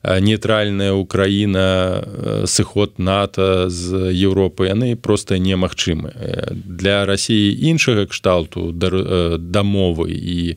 [0.02, 2.02] Нейтральная Украіна
[2.46, 6.14] сыход НАТО з Еўропы яны просто немагчымы.
[6.52, 10.56] Для Росіі іншага кшталту дамовы і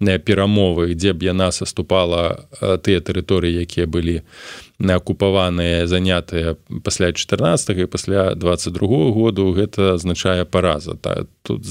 [0.00, 7.86] перамовы дзе б яна саступала тыя тэрыторыі якія былі на акупаваныя занятыя пасля 14 і
[7.86, 10.96] пасля 22 году гэта азначае параза.
[11.00, 11.64] Та, тут,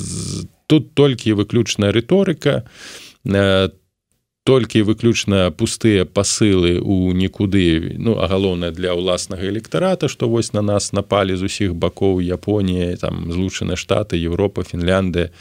[0.68, 2.64] тут толькі выключная рыторыка
[4.46, 10.62] толькі выключна пустыя пасылы у нікуды ну а галоўнае для ўласнага электората што вось на
[10.62, 15.34] нас напалі з усіх бакоў Японіі там злучаны штаты Европа Фінляндыя.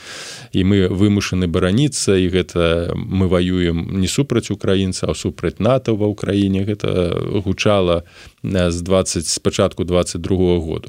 [0.56, 6.08] І мы вымушаны бараніцца і гэта мы воюем не супраць украінца а супраць нато ва
[6.08, 6.64] ўкраіне.
[6.64, 7.12] Гэта
[7.44, 8.08] гучала
[8.42, 10.88] з 20 спачатку 22 году.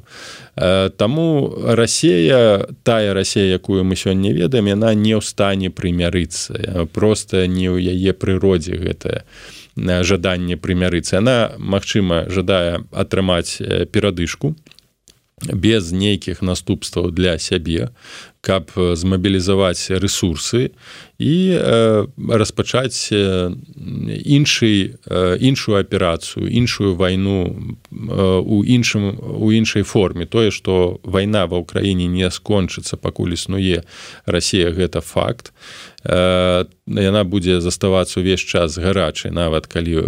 [0.56, 6.88] Таму Расія тая Расія якую мы сёння ведаем яна не ў стане прымярыцца.
[6.94, 9.24] Просто не ў яе прыродзе гэтае
[9.76, 11.18] жаданне прымярыцца.
[11.18, 13.58] Она Мачыма жадае атрымаць
[13.92, 14.56] перадышку
[15.42, 17.90] без нейкіх наступстваў для сябе
[18.46, 20.70] каб змабілізаваць ресурсы
[21.18, 24.96] і э, распачаць іншай
[25.40, 30.26] іншую аперацыю іншую вайну у іншым у іншай форме.
[30.26, 33.84] Тое што вайна ва ўкраіне не скончыцца пакуль існуе
[34.26, 35.54] Расія гэта факт.
[36.06, 40.06] Яна будзе заставацца увесь час гарачай нават калі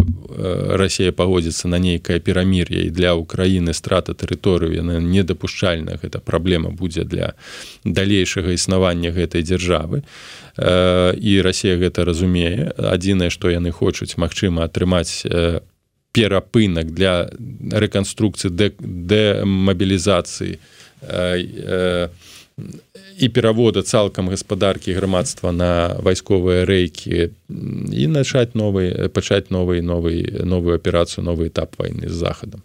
[0.78, 7.04] Расія пагодзіцца на нейкае перамір'е і для Украіны страта тэрыторыю яна недапушчальна гэта праблема будзе
[7.04, 7.34] для
[8.28, 10.04] далейшага існавання гэтай дзяржавы.
[10.60, 12.74] І Расія гэта разумее.
[12.78, 15.24] Адзінае што яны хочуць магчыма атрымаць
[16.12, 17.30] перапынак для
[17.72, 20.60] рэканструкцыі дэмабілізацыі
[23.18, 27.30] і перавода цалкам гаспадаркі грамадства на вайсковыя рэйкі
[27.94, 32.62] і начаць новы пачаць новый новый новую аперацыю новы этап войны з захадам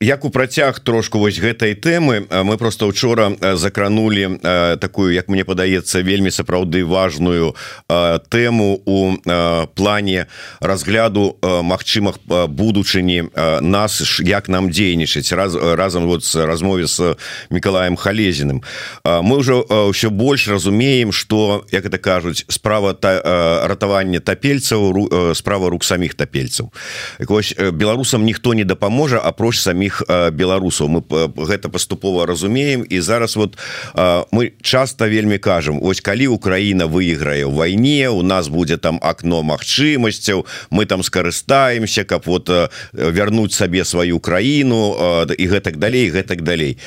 [0.00, 4.40] як у працяг трошку вось гэтай тэмы мы просто учора закранули
[4.80, 7.52] такую як мне падаецца вельмі сапраўды важную
[8.32, 9.20] тэму у
[9.76, 10.26] плане
[10.60, 13.28] разгляду магчымых будучыні
[13.60, 17.16] нас як нам дзейнічаць раз разам вот с размове с
[17.50, 18.64] Миколаем халезіным.
[19.04, 25.84] Мы ўжо ўсё больш разумеем что як это кажуць справа та ратавання тапельцаў справа рук
[25.84, 26.72] саміх тапельцаў.
[27.20, 30.88] Вось беларусам ніхто не дапаможа апроч самих беларусаў.
[30.88, 31.02] Мы
[31.46, 32.84] гэта паступова разумеем.
[32.88, 33.58] І зараз вот
[34.32, 39.42] мы часто вельмі кажам ось калі Украіна выйграе ў вайне у нас будзе там акно
[39.42, 42.50] магчымасцяў мы там скарыстаемся каб вот
[42.92, 46.78] вярнуць сабе сваю краіну і гэтак далей гэтак далей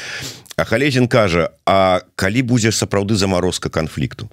[0.55, 4.29] а халезін кажа А калі будзе сапраўды замарозка канфлікту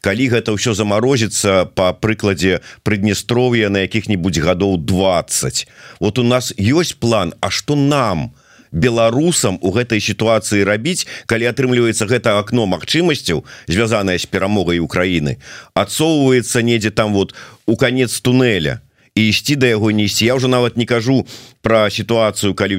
[0.00, 5.66] калі гэта ўсё замарозіцца по прыкладзе прыднестров'я на якіх-нибудь гадоў 20
[6.00, 8.32] вот у нас ёсць план А что нам
[8.72, 15.38] беларусам у гэтай сітуацыі рабіць калі атрымліваецца гэта акно магчымасцяў звязаная з перамогай Украіны
[15.74, 17.34] адсоўваецца недзе там вот
[17.66, 18.80] у конец туннеля
[19.28, 21.26] ісці да яго не ісці я уже нават не кажу
[21.62, 22.78] про сітуацыю калі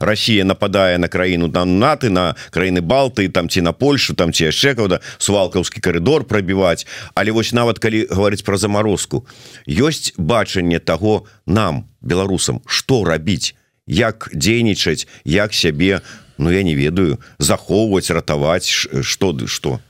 [0.00, 4.44] Росія нападае на краіну там наты на краіны балты там ці на Польшу там ці
[4.44, 6.86] яшчэ куда свалкаўскі коридор прабіваць.
[7.14, 9.26] Але вось нават калі говорить про заморозку
[9.66, 13.54] ёсць бачанне того нам беларусам что рабіць
[13.86, 16.00] як дзейнічаць як сябе
[16.38, 18.70] Ну я не ведаю захоўваць ратаваць
[19.02, 19.80] что ды что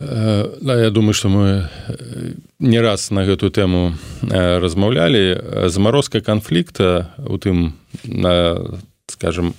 [0.00, 1.68] Да, я думаю что мы
[2.58, 3.92] не раз на гэту тэму
[4.24, 7.76] размаўлялі замарозка канфлікта у тым
[9.06, 9.52] скажем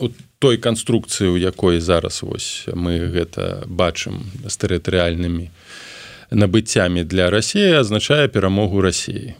[0.00, 0.08] у
[0.40, 5.52] той канструкцыі у якой зараз вось мы гэта бачым з тэрытарыальнымі
[6.32, 9.36] набыццямі для рассіі азначае перамогу рассіі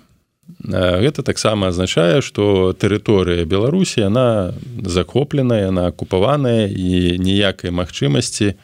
[0.61, 4.53] гэта таксама азначае што тэрыторыя беларусі она
[4.85, 8.61] захопленая она акупаваная і ніякай магчымасці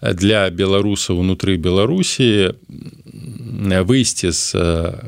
[0.00, 2.54] для беларусаў унутры беларусі
[3.64, 4.44] выйсці з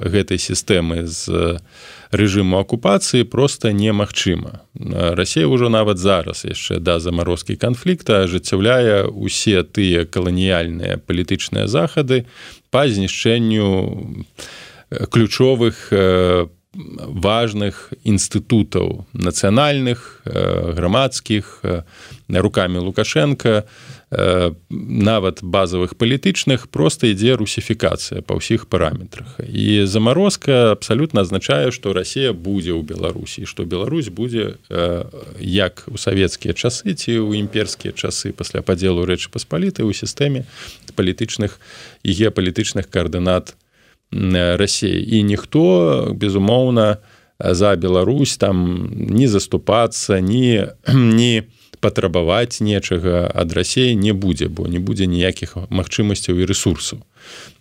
[0.00, 1.58] гэтай сістэмы з
[2.12, 4.62] рэжыму акупацыі просто немагчыма.
[4.74, 12.24] Расія ўжо нават зараз яшчэ да замарозкі канфлікта ажыццяўляе усе тыя каланіяльныя палітычныя захады
[12.70, 14.24] па знішчэнню
[15.10, 15.90] ключовых
[16.76, 21.64] важных інстытутаў нацыянальных грамадскіх
[22.28, 23.64] руками лукашенко
[24.10, 29.42] нават базовых палітычных просто ідзе русіфікацыя па ўсіх параметрах.
[29.42, 34.62] І замарозка абсалютна азначае што Росія будзе ў беларусі што Беларусь будзе
[35.42, 40.46] як у савецкія часы ці ў імперскія часы пасля падзелу рэчы паспаліты ў сістэме
[40.94, 41.58] палітычных
[42.06, 43.58] і геапалітычных каардынат
[44.14, 47.02] Росіі і ніхто безумоўна
[47.42, 50.62] за Беларусь там не заступацца ні
[50.94, 51.50] не
[51.80, 57.02] патрабаваць нечага ад рассеі не будзе бо не будзе ніякіх магчымасцяў і ресурсаў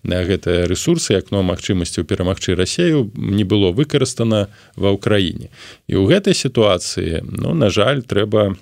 [0.03, 5.49] на гэтыя ресурсы акно магчымасцяў перамагчы рассею не было выкарыстана ва ўкраіне.
[5.89, 8.55] І ў гэтай сітуацыі ну на жаль трэба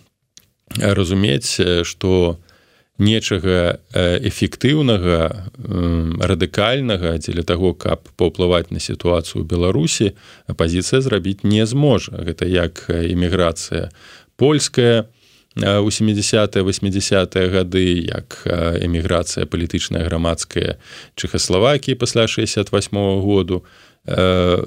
[0.79, 2.39] разумець што
[3.01, 5.49] нечага эфектыўнага
[6.29, 10.13] радыкальнага дзеля таго каб паўплываць на сітуацыю беларусі
[10.47, 12.15] апозіцыя зрабіць не зможа.
[12.21, 13.91] Гэта як эміграцыя
[14.37, 15.22] польская у
[15.55, 20.77] у 70 80 гады як эміграцыя палітычная грамадская
[21.15, 23.63] чехаславакіі пасля 68 -го году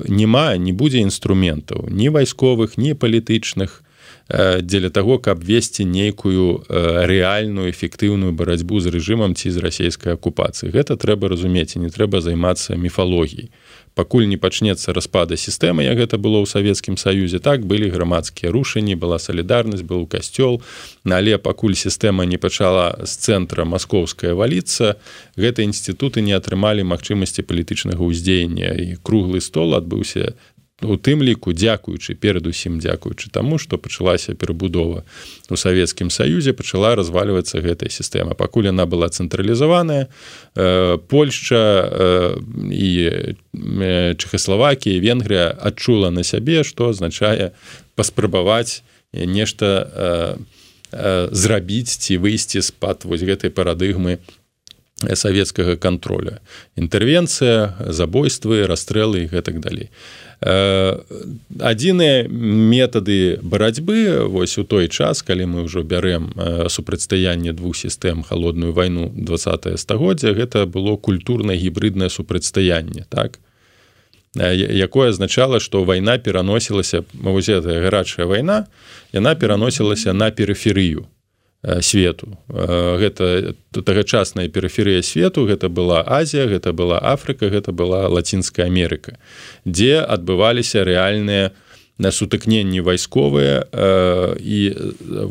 [0.09, 3.82] няма не будзе інструментаў ні вайсковых ні палітычных
[4.28, 10.98] дзеля таго каб весці нейкую рэальную эфектыўную барацьбу з рэжымам ці з расійскай акупацыі гэта
[10.98, 13.50] трэба разумець і не трэба займацца міфалогіяй.
[13.96, 18.92] Пакуль не пачнецца распада сістэмы як гэта было ў савецкім саюзе так былі грамадскія рушанні
[18.92, 20.60] была салідарнасць быў касцёл.
[21.06, 25.00] Але пакуль сістэма не пачала з цэнтра маскоўская валіцца
[25.38, 28.74] гэта інстытуты не атрымалі магчымасці палітычнага ўздзеяння.
[28.74, 30.36] І круглы стол адбыўся
[30.82, 35.08] у тым ліку дзякуючы перадусім дзякуючы таму што пачалася перабудова
[35.48, 38.36] у савецкім саюзе пачала развальвацца гэтая сістэма.
[38.36, 40.12] Пакуль яна была цэнтралізаваная
[40.54, 42.36] э, Польшча э,
[42.68, 47.56] і э, Чехаславакія Венгрыя адчула на сябе што азначае
[47.96, 48.84] паспрабаваць
[49.16, 50.36] нешта
[50.92, 54.20] зрабіць ці выйсці з-пад вось гэтай парадыгмы
[55.00, 56.44] савецкага контроля
[56.76, 59.88] інтэрвенцыя забойствы расстрэлы і гэтак далей
[60.41, 68.76] адзіныя метады барацьбы вось у той час калі мы ўжо бярэм супрацьстаянне двух сістэм холодную
[68.76, 73.41] вайну 20 стагоддзя гэта было культурна гібриднае супрацьстаянне так?
[74.37, 78.68] Якое азначала што вайна пераносілася мавузетая гарачая вайна
[79.16, 81.09] яна пераносілася на перыферыю
[81.80, 82.38] свету.
[82.48, 89.18] Гэта тагачасная перыферыя свету гэта была Азія гэта была Афрыка гэта была лацінская Амерыка
[89.64, 91.52] дзе адбываліся рэальныя
[91.99, 94.59] на сутыкненні вайсковыя э, і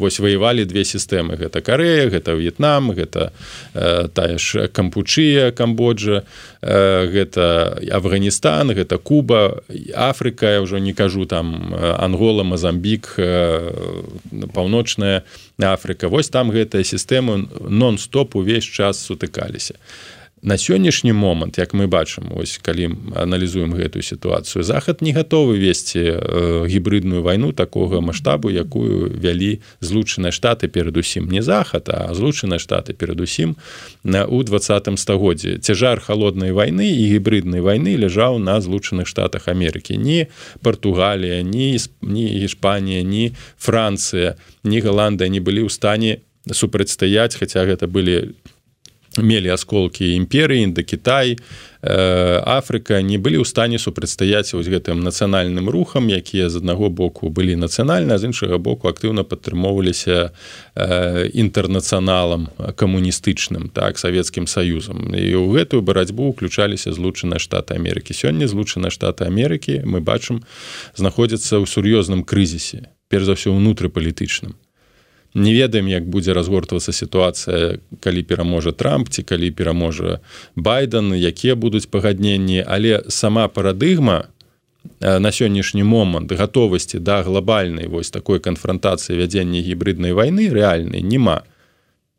[0.01, 1.37] вось ваявалі две сістэмы.
[1.37, 3.29] Гэта Карея гэта В'етнам гэта
[3.73, 6.25] э, тая ж кампучыя камбоджа
[6.61, 9.61] э, гэта Афганістан гэта Куба
[9.93, 13.71] Афрыка я ўжо не кажу там Ангола Мазамбік э,
[14.53, 15.23] паўночная
[15.61, 16.09] Афрыка.
[16.09, 19.77] Вось там гэтая сістэма нон-стоп увесь час сутыкаліся
[20.45, 25.99] на сённяшні момант як мы бачым ось калі аналізуем гэтую сітуацыю захад не гатовы весці
[25.99, 32.93] э, гібридную вайну такога маштабу якую вялі злучаныя штаты перадусім не захад а злучаныя штаты
[32.93, 33.57] перадусім
[34.03, 39.97] на у двадцатым стагоддзе цяжар холоднай вайны і гібриднай вайны ляжаў на злучаных штатах Амерыкі.
[39.97, 40.27] Не
[40.61, 46.21] Португалія ні ні Іспанія ні Францыя ні Галандыя не былі ў стане
[46.51, 48.37] супрацьстаяць хаця гэта былі
[49.17, 51.37] мелі асколкі імперыі інда Кітай
[51.85, 57.55] Афрыка не былі ў стане супрацьстаяць вось гэтым нацыянальным рухам якія з аднаго боку былі
[57.55, 60.33] нацыянальна з іншага боку актыўна падтрымоўваліся
[61.31, 68.89] інтэрнацыяналам камуністычным так савецкім саюзам і ў гэтую барацьбу уключаліся злучаныя штаты Амерыкі сёння злучаныя
[68.89, 70.41] штаты Амерыкі мы бачым
[70.97, 74.57] знаходзяцца ў сур'ёзным крызісе перш за ўсё ўнутры палітычным
[75.35, 80.19] не ведаем як будзе разгортвацца сітуацыя калі пераможа трамп ці калі пераможа
[80.55, 82.63] байден якія будуць пагадненні.
[82.63, 84.31] Але сама парадыгма
[85.01, 91.43] на сённяшні момант гатовасці да глобальнай вось такой канфронтацыі вядзення гібриднай войны рэальнай няма.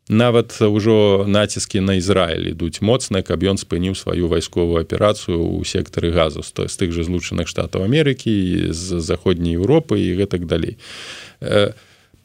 [0.09, 6.13] Нават ужо націскі на Ізраіль ідуць моцна каб ён спыніў сваю вайсковую аперацыю ў сектары
[6.13, 10.77] газу з тых жа злучаных штатаў Амерыкі з заходняй Еўропы і гэтак далей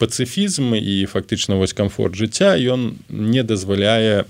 [0.03, 4.27] пацыфізм і фактычна вось камфорт жыцця ён не дазваляе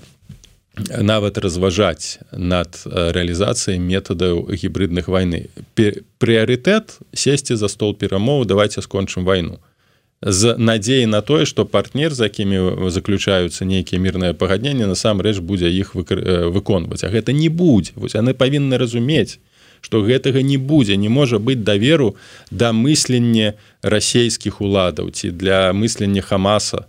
[0.78, 5.50] нават разважаць над рэалізацыяй метадаў гібридных вайны.
[5.74, 9.58] Прыярытэт сесці за стол перамову давайте скончым вайну
[10.22, 15.94] з надзеяй на тое што партнер за якімі заключаюцца нейкія мірныя пагадненні насамрэч будзе іх
[15.94, 17.04] выконваць.
[17.04, 17.92] А гэта не будзе.
[17.94, 19.38] Вось яны павінны разумець
[19.84, 22.16] што гэтага не будзе не можа быць даверу
[22.48, 23.52] да мыслення
[23.84, 26.88] расійскіх уладаў ці для мыслення хамаса.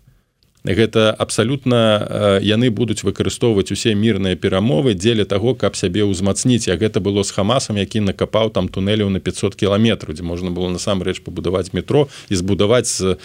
[0.65, 6.71] Гэта абсалютна яны будуць выкарыстоўваць усе мірныя перамовы дзеля таго каб сябе ўзмацніць.
[6.71, 10.71] Як гэта было з хамасам які накапаў там туннеляў на 500 кіламетраў дзе можна было
[10.71, 13.19] насамрэч пабудаваць метро і збудаваць з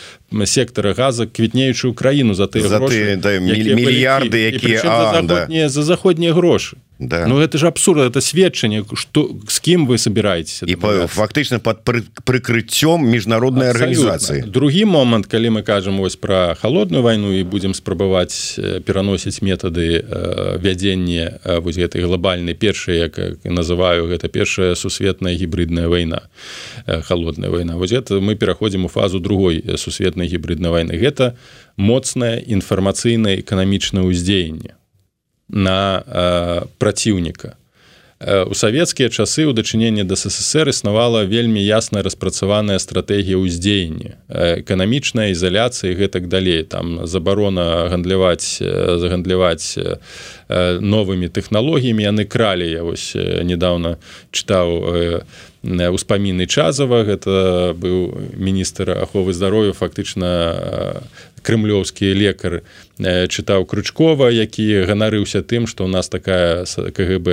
[0.45, 7.27] сектара газа квітнеючую краіну за ты за ты, да, мільярды якія за заходнія грошы да.
[7.27, 11.79] Ну это же абсурд это сведчанне что с кем вы собираетесь і фактычна под
[12.25, 18.61] прыкрыццём міжнародной арганізацыі другі момант калі мы кажам вось про холодную войну і будем спрабаваць
[18.85, 20.05] пераносіць метады
[20.61, 26.29] вядзення вось гэтай глобальнай першай як называю гэта першая сусветная гібридная война
[27.09, 31.37] холодная война вось это мы пераходзім у фазу другой сусветнай гібридной войны гэта
[31.77, 34.80] моцная інфармацыйна эканамічнае ўздзеянне
[35.53, 37.57] на э, праціўніка.
[38.21, 44.21] У савецкія часы ў дачыненні да ССР існавала вельмі ясная распрацаваная стратэгія ўздзеяння
[44.61, 46.61] эканамічная ізаляцыя гэтак далей.
[46.69, 49.81] Там забарона гандляваць загандляваць
[50.85, 52.05] новымі тэхналогіямі.
[52.05, 53.97] Яны кралі я вось недавно
[54.37, 55.25] чытаў
[55.65, 57.09] успаміны чазава.
[57.09, 61.01] Гэта быў міністр аховы здароўя фактычна
[61.41, 62.61] крымлёўскі лекар
[63.03, 67.29] чытаў крючкова які ганарыўся тым што у нас такая кгб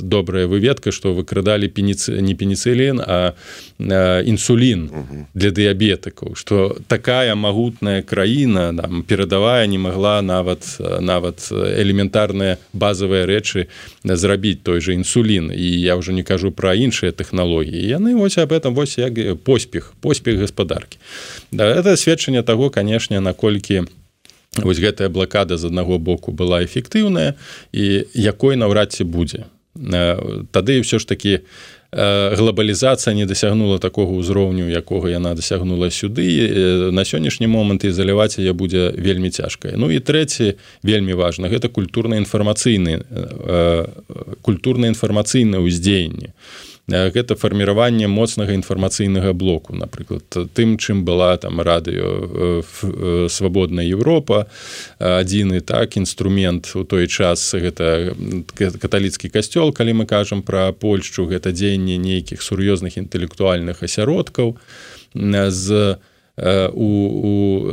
[0.00, 3.34] добрая выведка што выкрадалі пеніцы не пеніцылін а
[3.78, 4.90] інсулін
[5.34, 10.66] для дыябетыкаў што такая магутная краіна нам перадавая не магла нават
[11.00, 13.68] нават элементарныя базавыя рэчы
[14.04, 15.52] зрабіць той же інсулін.
[15.52, 17.86] І я ўжо не кажу пра іншыя тэхналогіі.
[17.86, 20.98] Яны вось об этом вось як поспех поспех гаспадаркі.
[21.52, 23.84] Да, это сведчанне таго канешне наколькі
[24.62, 27.34] вось гэтая блакада з аднаго боку была эфектыўная
[27.72, 29.46] і якой наўрад ці будзе.
[29.76, 31.44] Тады ўсё ж такі
[32.36, 36.90] глобалізацыя не дасягнула такога ўзроўню якога яна дасягнула сюды.
[36.92, 41.68] На сённяшні момант і заліваць яе будзе вельмі цяжкая Ну і трэці вельмі важна гэта
[41.68, 43.00] культурна-інфармацыйны
[44.42, 46.34] культурна-інфармацыйнае ўздзеянне
[46.88, 49.74] гэта фарміраванне моцнага інфармацыйнага блоку.
[49.74, 50.22] Напрыклад
[50.54, 52.62] тым чым была там радыё
[53.28, 54.46] свабодная Еўропа
[54.98, 58.14] адзіны так інструмент у той час гэта
[58.54, 64.56] каталіцкі касцёл калі мы кажам пра Польшчу гэта дзеянне нейкіх сур'ёзных інтэлектуальных асяродкаў
[65.14, 65.98] з
[66.36, 66.88] у,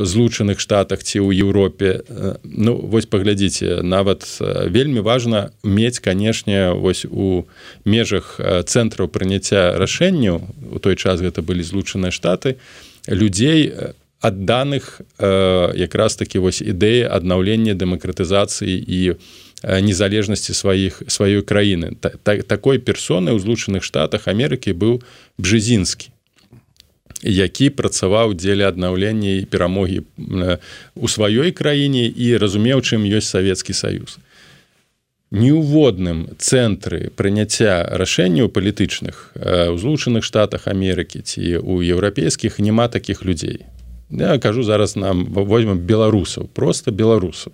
[0.00, 2.00] у злучаных штатах ці ў Еўропе.
[2.44, 7.44] Ну вось паглядзіце нават вельмі важна мець канешне вось у
[7.84, 10.40] межах цэнтраў прыняцця рашэнняў
[10.72, 12.56] у той час гэта былі злучаныя штаты
[13.04, 13.92] людзей
[14.24, 19.20] адданых якраз такі вось ідэі аднаўлення дэмакратызацыі і
[19.60, 21.96] незалежнасці сваіх сваёй краіны.
[22.00, 25.04] Та, та, такой персоны ў злучаных штатах Амерыкі быў
[25.36, 26.13] бжезінскі
[27.24, 30.04] які працаваў дзеля аднаўлення і перамогі
[30.94, 34.18] у сваёй краіне і разумеў чым ёсць савецкі саюз.
[35.34, 39.34] Неўводным цэнтры прыняцця рашэнняў палітычных
[39.72, 43.66] у злучаных штатах Амерыкі ці у еўрапейскіх няма такіх людзей.
[44.10, 47.52] Я кажу зараз нам возьмем беларусаў просто беларусаў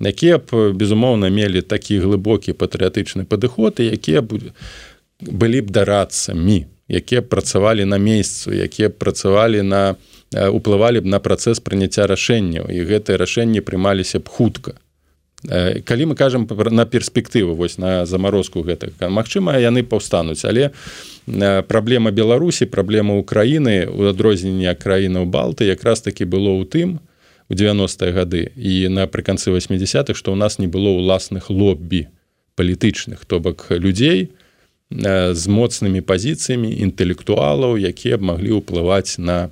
[0.00, 7.84] якія б безумоўна мелі такі глыбокі патрыятычны падыход і якія былі б дарадцамі якія працавалі
[7.84, 9.96] на месяцу якія працавалі на
[10.32, 12.66] уплывалі б на працэс прыняцця рашэнняў.
[12.66, 14.74] І гэтыя рашэнні прымаліся б хутка.
[15.46, 20.44] Калі мы кажам на перспектыву вось на замарозку гэтых Мачыма яны паўстануць.
[20.44, 20.70] Але
[21.68, 26.98] праблема беларусі праблема украіны у адрозненне краінаў балты якраз таки было ў тым
[27.48, 32.10] у 90-е гады і напрыканцы 80-х што ў нас не было ўласных лоббі
[32.56, 34.35] палітычных то бок людзей у
[34.90, 39.50] з моцнымі пазіцыямі інтэлектуалаў якія б маглі ўплываць на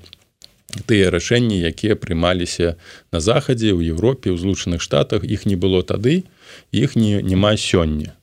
[0.87, 2.78] тыя рашэнні якія прымаліся
[3.11, 5.26] на захадзе ў Европе ў злучаных штатах.
[5.26, 6.22] Іх не было тады
[6.70, 8.14] іх не няма сёння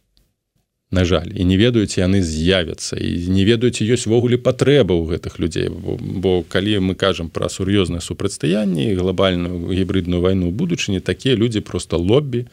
[0.91, 5.71] на жаль і не ведаюць яны з'явяцца і не ведаюць ёсць-ввогуле патрэба ў гэтых людзей.
[5.71, 11.95] Бо, бо калі мы кажам пра сур'ёзнае супрацьстаянне глобальную гібридную вайну будучыні такія людзі просто
[11.97, 12.45] лоббі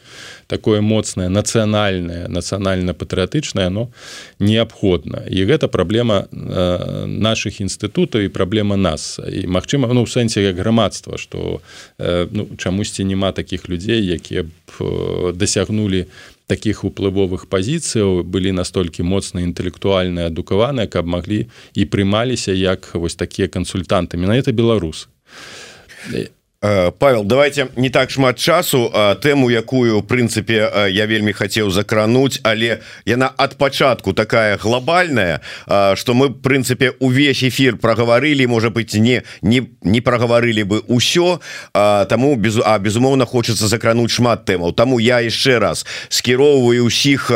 [0.47, 3.91] такое моцнае нацыянальнае нацыянальна-патрыятычнае но
[4.39, 5.27] неабходна.
[5.27, 9.19] І гэта праблема э, наших інстытутаў і праблема нас.
[9.19, 11.59] І Мачыма ну, у сэнсе як грамадства что
[11.99, 18.51] э, ну, чамусьці няма таких людзей якія б э, дасягнули на таких уплывовых пазіцыяў былі
[18.57, 21.45] настолькі моцна інтэлектуальныя адукаваныя каб маглі
[21.77, 25.07] і прымаліся як вось такія кансультанты менавіта беларусы
[26.61, 28.91] Павел давайте не так шмат часу
[29.23, 35.39] тэму якую прынцыпе я вельмі хацеў закрануть але яна ад пачатку такая глобальная
[35.95, 41.39] что мы прынцыпе увесь эфир проговорили может быть не не не проговорили бы ўсё
[41.71, 44.73] тому без а безумоўно хочется закрануть шмат тэмаў.
[44.73, 47.31] Тому я яшчэ раз скіроўваю усіх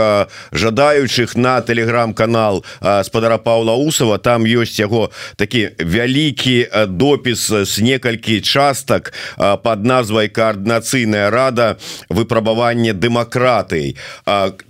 [0.52, 2.66] жадаючых на телеграм-канал
[3.04, 11.30] спадара Павла усова там ёсць яго такі вялікі допіс с некалькі частак под назвай коорднацыйная
[11.30, 11.78] рада
[12.10, 13.98] выпрабавання дэмакратый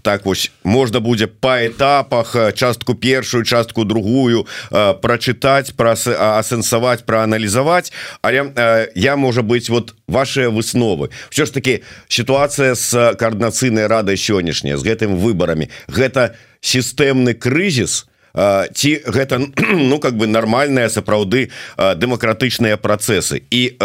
[0.01, 7.91] так вось можна будзе по этапах частку першую частку другую прачытаць про асэнсаваць проаналізаваць
[8.21, 11.09] але я можа быть вот ваши высновы.
[11.29, 18.12] Все ж таки ситуация с коорднацыйнай радай сённяшняя з гэтым выборами гэта сістэмны крызіс то
[18.33, 19.37] ці гэта
[19.89, 23.45] ну как бы нармальная сапраўды дэмакратычныя працэсы.
[23.53, 23.77] І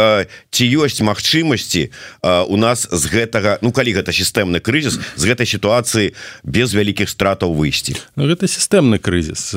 [0.50, 1.90] ці ёсць магчымасці
[2.24, 7.52] у нас з гэтага ну калі гэта сістэмны крызіс з гэтай сітуацыі без вялікіх стратаў
[7.52, 7.96] выйсці?
[8.16, 9.52] Ну, гэта сістэмны крызіс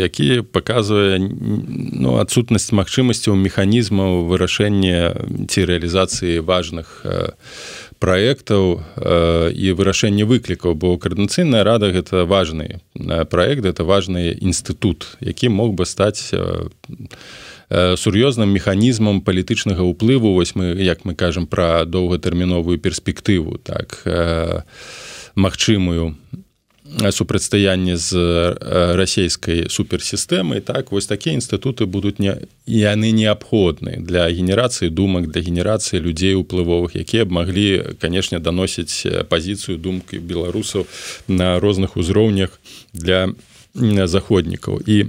[0.00, 5.12] які показвае ну адсутнасць магчымасцяў механізмаў вырашэння
[5.48, 13.24] ці рэалізацыі важных у проектаў э, і вырашэнне выклікаў бо каардынацыйная рада гэта важны э,
[13.30, 16.66] проект это важны інстытут які мог бы стаць э,
[17.72, 20.34] сур'ёзным механізмам палітычнага ўплыву.
[20.36, 24.04] Вось мы як мы кажам пра доўгатэрміновую перспектыву так
[25.34, 26.12] магчымую
[27.10, 28.12] супрацьстаянне з
[28.96, 32.36] расійскай суперсістэмай так вось такія інстытуты будуць не
[32.66, 39.78] яны неабходны для генерацыі думак для генерацыі людзей уплывовых якія б маглі канешне даносіць пазіцыю
[39.78, 40.86] думкі беларусаў
[41.28, 42.60] на розных узроўнях
[42.92, 43.32] для
[44.06, 44.80] заходнікаў.
[44.86, 45.06] І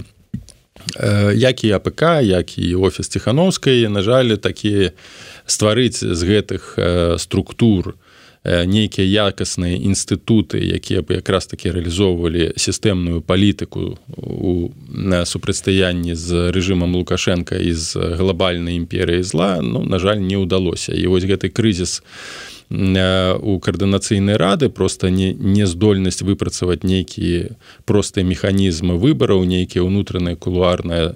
[1.34, 4.92] як і АПК як і офіс ціхановскай на жаль такія
[5.46, 6.78] стварыць з гэтых
[7.20, 7.96] структур,
[8.44, 14.68] нейкія якасныя інстытуты якія бы якраз таки рэалізоўвалі сістэмную палітыку у
[15.24, 20.92] супрацьстаянні з рэжымам лукашенко і з глобальнай імперыяй зла ну на жаль не ўдалося.
[20.92, 22.04] І вось гэты крызіс
[22.68, 27.56] у каардынацыйнай рады просто не не здольнасць выпрацаваць нейкія
[27.88, 31.16] простыя механізмы выбараў нейкія ўнутраныя кулуарныя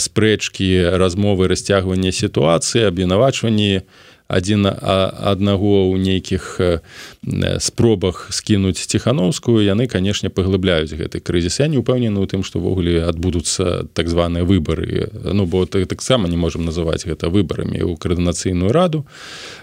[0.00, 6.60] спрэчкі размовы расцягвання сітуацыі абвінавачванні у адзін аднаго ў нейкіх
[7.60, 11.60] спробах скінуць ціхановскую яны канешне паглыбляюць гэты крызіс.
[11.60, 15.12] Я не ўпэўнены ў тым што ввогуле адбудуцца так званыя выбары.
[15.12, 19.04] Ну бо так таксама не можемм называць гэта выбарамі ў каардынацыйную раду.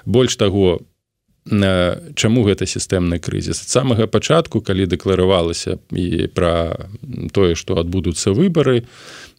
[0.06, 0.86] Больш таго
[1.50, 3.66] чаму гэта сістэмны крызіс?
[3.66, 6.86] Ад самага пачатку калі дэкларавалася і пра
[7.34, 8.88] тое што адбудуцца выбары то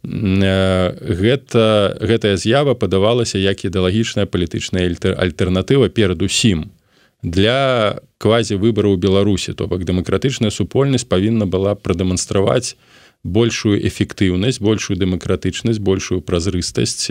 [0.05, 6.75] гэта гэтая з'ява падавалася як ідэалагічная палітычная альтэрнатыва перад усім.
[7.23, 12.75] Для квазі выбараў беларусі то бок дэмакратычная супольнасць павінна была прадэманстраваць
[13.23, 17.07] большую эфектыўнасць большую дэмакратычнасць большую празрыстасць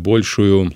[0.00, 0.72] большую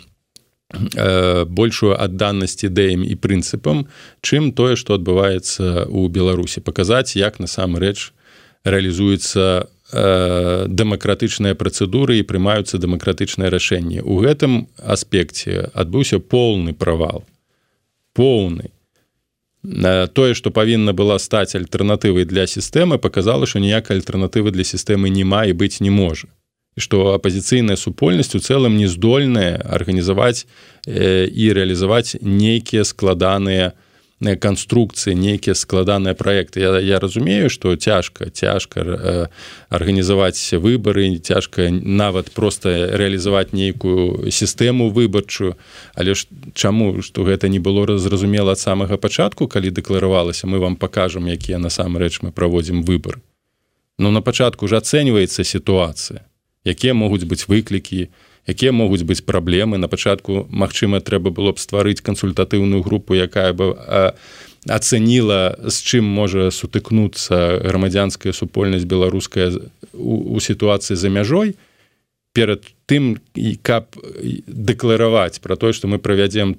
[1.48, 3.88] большую адданасць ідэям і прынцыпам
[4.20, 6.60] чым тое што адбываецца ў беларусі.
[6.60, 8.12] Паказаць як насамрэч
[8.68, 14.04] рэалізуецца Э, дэмакратычныя працэдуры і прымаюцца дэмакратычныя рашэнні.
[14.04, 17.24] У гэтым аспекце адбыўся поўны правал
[18.18, 18.70] поўны.
[19.62, 25.44] Тое, што павінна была стаць альтэрнатывай для сістэмы, паказала, што ніякай альтэрнатывы для сістэмы няма
[25.46, 26.28] і быць не можа.
[26.78, 30.46] І што апазіцыйная супольнасць у цэлым не здольная арганізаваць
[30.86, 33.74] і рэалізаваць нейкія складаныя,
[34.20, 36.60] канструкцыі нейкія складаныя проекты.
[36.60, 39.26] Я, я разумею что цяжка цяжка э,
[39.68, 45.54] арганізаваць выборы цяжка нават просто реалізаваць нейкую сістэму выбарчую.
[45.94, 50.76] Але ж чаму что гэта не было зразумела ад самага пачатку калі дэкларавалася мы вам
[50.76, 53.20] покажем якія насамрэч мы праводзім выбор
[53.98, 56.26] Ну на пачатку ж ацэньваецца сітуацыя
[56.64, 58.10] якія могуць быць выклікі
[58.48, 59.76] якія могуць быць праблемы.
[59.76, 63.76] На пачатку Мачыма трэба было б стварыць кансультатыўную групу якая бы
[64.66, 69.52] ацэніла з чым можа сутыкнуцца грамадзянская супольнасць беларуская
[69.92, 71.54] у, у сітуацыі за мяжой.
[72.32, 73.92] Перад тым і каб
[74.48, 76.56] дэклараваць про тое што мы правядзем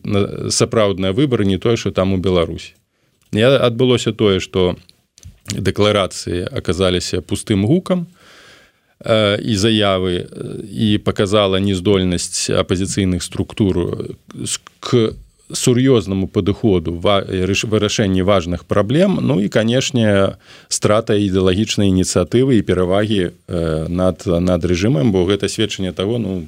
[0.53, 2.77] сапраўдныя выборы не тое что там у Беларусі.
[3.33, 4.77] Я адбылося тое что
[5.49, 8.07] дэкларацыі аказаліся пустым гукам
[9.07, 10.27] і заявы
[10.67, 14.11] і показала нездольнасць апозіцыйных структур
[14.79, 15.15] к
[15.51, 20.35] сур'ёзнаму падыходу вырашэнні важных праблем Ну і канешне
[20.67, 23.31] страта ідэалагічнай ініцыятывы і перавагі
[23.87, 26.47] над над рэжымам бо гэта сведчанне того ну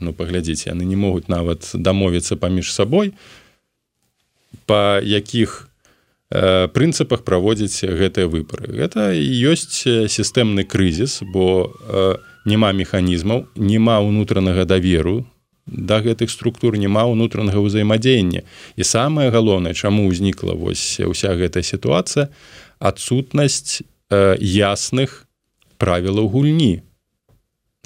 [0.00, 3.14] ну паглядзіце яны не могуць нават дамовіцца паміж сабой
[4.66, 5.70] па якіх
[6.34, 8.66] прынцыпах праводзіць гэтыя выбары.
[8.74, 11.70] Гэта ёсць сістэмны крызіс бо
[12.44, 15.22] няма механізмаў няма ўнутранага даверу
[15.66, 18.44] да гэтых структур няма ўнутранага ўзаемадзеяння.
[18.76, 22.28] І самае галоўнае чаму ўзнікла уся гэтая сітуацыя
[22.78, 25.24] адсутнасць э, ясных
[25.80, 26.84] правілаў гульні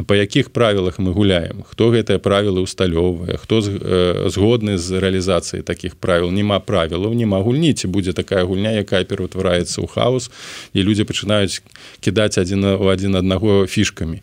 [0.07, 1.65] па якіх правілах мы гуляем?
[1.67, 6.31] Хто гэтыя правілы усталёўвае хто з, э, згодны з рэалізацыяй такіх правіл?
[6.31, 7.75] Няма правілаў няма гульні.
[7.75, 10.31] Ці будзе такая гульня якая пераўтвараецца ў хаос
[10.75, 11.63] і людзі пачынаюць
[12.01, 14.23] кідаць адзін у адзін аднаго фішкамі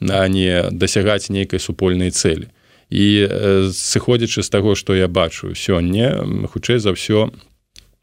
[0.00, 2.48] а не дасягаць нейкай супольнай цэлі.
[2.90, 3.28] І
[3.72, 7.30] сыходзячы з таго што я бачу сёння хутчэй за ўсё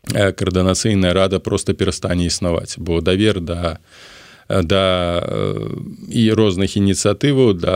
[0.09, 3.77] каардынацыйная рада просто перастане існаваць бо давер да
[4.63, 5.23] да
[6.09, 7.75] і розных ініцыятываў да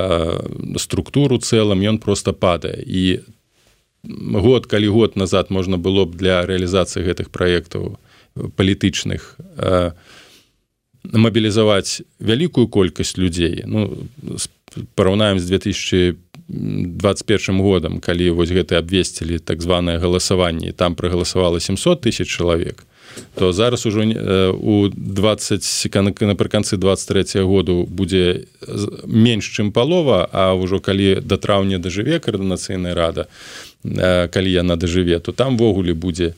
[0.82, 3.24] структуру цэлым ён просто падае і
[4.04, 7.96] год калі год назад можна было б для рэалізацыі гэтых праектаў
[8.60, 9.40] палітычных
[11.06, 13.90] мабілізаваць вялікую колькасць людзей ну
[14.96, 22.06] параўнаем з 2005 21 годам калі вось гэты абвесцілі так званое галасаванне там прагаласавала 700
[22.06, 22.86] тысяч чалавек
[23.36, 24.04] то зараз ужо
[24.54, 25.64] у 20
[26.22, 28.46] напрыканцы 23 году будзе
[29.06, 33.28] менш чым палова а ўжо калі да траўня дажыве каардынацыйная рада
[34.32, 36.34] калі яна дажыве то там ввогуле будзе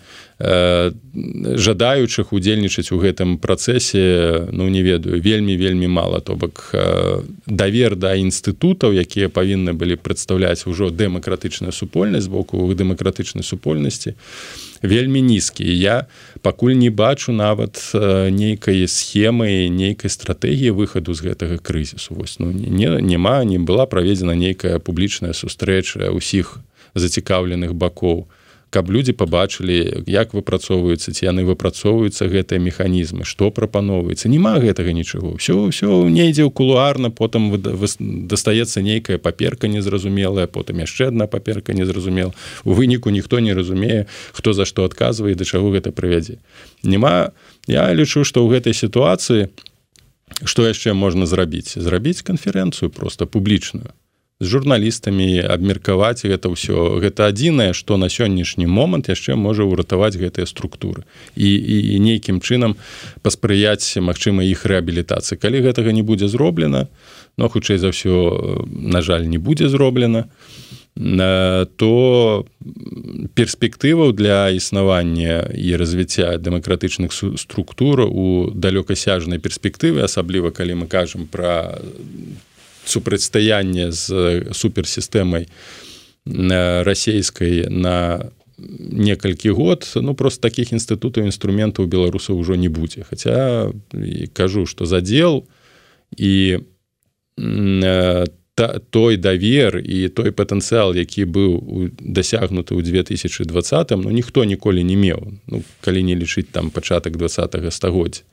[1.58, 6.22] жадаючых удзельнічаць у гэтым працэсе ну не ведаю вельмі вельмі мала.
[6.22, 6.76] То бок
[7.48, 14.14] давер да інстытутаў якія павінны былі прадстаўляць ужо дэмакратычная супольнасць боку дэмакратычнай супольнасці
[14.86, 15.66] вельмі нізкі.
[15.66, 16.06] Я
[16.46, 17.82] пакуль не бачу нават
[18.30, 22.14] нейкай схемы нейкай стратэгіі выхаду з гэтага крызісу.
[22.14, 26.62] Вось ну не няма не была праведзена нейкая публічная сустрэча ўсіх
[26.98, 28.28] зацікаўленых бакоў
[28.70, 34.28] каб людзі пабачылі як выпрацоўваюцца ці яны выпрацоўваюцца гэтыя механізмы што прапаноўваецца.
[34.28, 37.56] Няма гэтага нічого все ўсё недзе ў кулуарна потым
[38.28, 42.36] дастаецца нейкая паперка незразумелая потым яшчэ одна паперка незразумела.
[42.68, 46.44] У выніку ніхто не разумее хто за што адказвае да чаго гэта прывядзе.
[46.84, 47.32] Няма
[47.72, 49.48] я лічу што ў гэтай сітуацыі
[50.44, 51.80] што яшчэ можна зрабіць?
[51.80, 53.96] Зрабіць канферэнцыю просто публічную
[54.40, 60.46] з журналістамі абмеркаваць гэта ўсё гэта адзінае што на сённяшні момант яшчэ можа ўратаваць гэтыя
[60.46, 62.78] структуры і, і, і нейкім чынам
[63.26, 66.86] паспрыяць магчыма іх рэабілітацыі калі гэтага не будзе зроблена
[67.38, 70.30] но хутчэй за ўсё на жаль не будзе зроблена
[71.78, 72.46] то
[73.34, 81.82] перспектываў для існавання і развіцця дэмакратычных структур у далёкасяжнай перспектывы асабліва калі мы кажам пра
[82.88, 84.08] супрацьстаянне з
[84.54, 85.48] суперсістэмай
[86.84, 88.32] расійскай на
[88.90, 89.92] некалькі год.
[89.96, 93.04] Ну просто таких інстытутаў інструментаў беларусаў ужо не будзе.
[93.04, 93.72] Хаця
[94.34, 95.46] кажу что задел
[96.18, 96.60] і
[98.56, 104.98] та, той давер і той патэнцыял які быў дасягнуты ў 2020 ну ніхто ніколі не
[104.98, 105.38] меў.
[105.48, 108.26] Ну калі не лічыць там пачатак два стагоддзя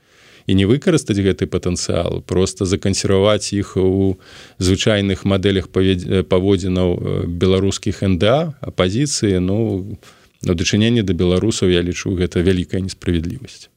[0.47, 4.17] і не выкарыстаць гэты патэнцыял просто закансерваваць іх у
[4.59, 9.97] звычайных мадэлях паводзінаў э, беларускіх нда апозіцыі ну
[10.43, 13.73] на дачыненне да беларусаў я лічу гэта вялікая несправядлівасць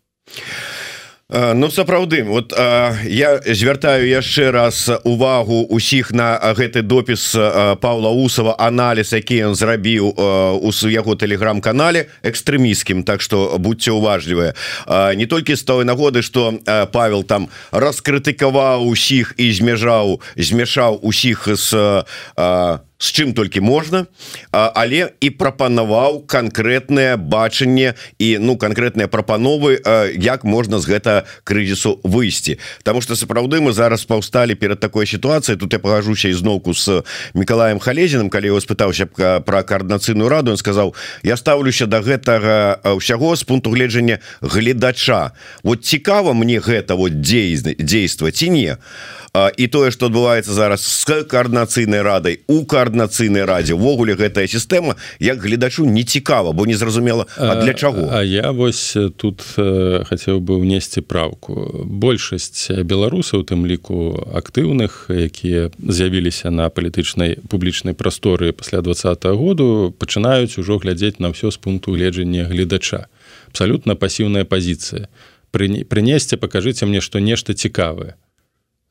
[1.29, 7.35] Ну сапраўды вот я звяртаю яшчэ раз увагу усіх на гэты допіс
[7.83, 10.07] Павла усова аналіз які ён зрабіў
[10.63, 14.55] у яго тэлеграм-канале экстрэміскім Так что будьте уважлівыя
[15.19, 16.63] не толькі з той нагоды что
[16.95, 22.07] Павел там раскрытыкаваў усіх і змяжаў змяшаў усіх з
[22.97, 24.05] з чым толькі можна.
[24.51, 29.77] Але і прапанаваў канкрэтнае бачанне і ну канкрэтныя прапановы
[30.15, 32.57] як можна з гэта крызісу выйсці.
[32.83, 35.57] Таму что сапраўды мы зараз паўсталі перад такой сітуацыяй.
[35.57, 38.29] Тут я пагажуся ізноўку з Миколаем халезіным.
[38.29, 42.55] Калі его спытаўся про коаардынацыйную раду он сказаў я ставлюся до да гэтага
[42.97, 45.31] ўсяго з пункту гледжання гледача.
[45.63, 48.77] Вот цікава мне гэта вот дзейсны дзейства ці не?
[49.57, 55.43] І тое что адбываецца зараз с коаардынацыйнай радай у коаардынацыйнай радзе увогуле гэтая сістэма як
[55.43, 58.09] гледачу не цікава бо незразумела для чаго.
[58.11, 61.83] А я вось тут хацеў бы ўнесці праўку.
[61.83, 70.57] Большасць беларусаў тым ліку актыўных якія з'явіліся на палітычнай публічнай прасторы пасля двадцатого году пачынаюць
[70.57, 73.07] ужо глядзець на ўсё з пункту гледжання гледача.
[73.51, 75.07] Абсалютна пасіўная пазіцыя.
[75.51, 78.15] Прынесце пакажыце мне што нешта цікавае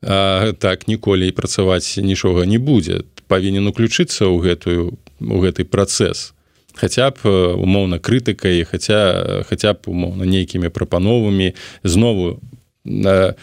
[0.03, 3.03] а, так ніколі і працаваць нічога не будзе.
[3.27, 6.33] Павінен уключыцца ў гэтую у гэты працэс.
[6.77, 7.25] Хаця б
[7.57, 11.53] умоўна крытыкай хаця хаця б умоўна нейкімі прапановамі.
[11.83, 12.39] Знову
[12.85, 13.35] на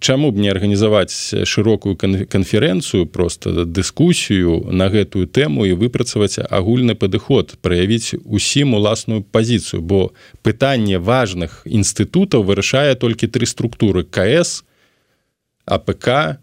[0.00, 7.60] Чаму б не арганізаваць шырокую канферэнцыю просто дыскусію на гэтую тэму і выпрацаваць агульны падыход
[7.60, 14.64] праявіць усім уласную пазіцыю бо пытанне важных інстытутаў вырашае толькі тры структуры КС
[15.68, 16.40] АПК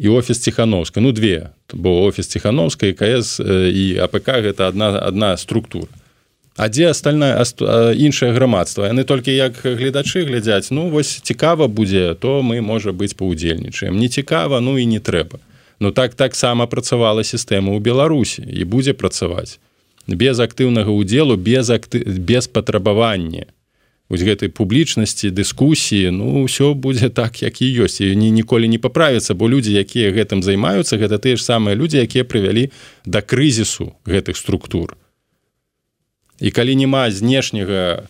[0.00, 5.92] і офіс ціхановска ну две бо офіс ціхановска КС і АПК гэта одна одна структура
[6.56, 7.42] А дзе остальная
[7.98, 8.86] іншае грамадства?
[8.86, 13.98] Яны толькі як гледачы глядзяць ну вось цікава будзе то мы можа быць паўдзельнічаем.
[13.98, 15.42] Не цікава ну і не трэба.
[15.80, 19.58] Ну так таксама працавала сістэма ў беларусі і будзе працаваць.
[20.06, 22.06] Без актыўнага удзелу без акты...
[22.06, 23.50] без патрабавання.
[24.08, 27.98] Вось гэтай публічнасці дыскусіі ну ўсё будзе так як і ёсць.
[27.98, 31.98] І не ніколі не паправіцца бо людзі якія гэтым займаюцца гэта тыя ж самыя людзі
[31.98, 32.70] якія прывялі
[33.02, 34.94] да крызісу гэтых структур
[36.40, 38.08] і калі няма знешняга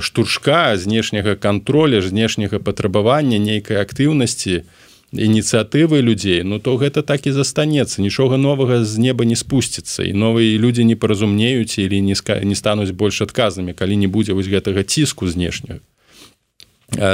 [0.00, 4.64] штуршка знешняга контроля знешняга патрабавання нейкай актыўнасці
[5.12, 8.02] ініцыятывы людзей ну то гэта так і застанецца.
[8.02, 10.02] Нічога новага з неба не спусціцца.
[10.02, 14.48] І новыя людзі не паразумнеюць или не не стануць больш адказнымі калі не будзе вось
[14.48, 15.80] гэтага ціску знешняга.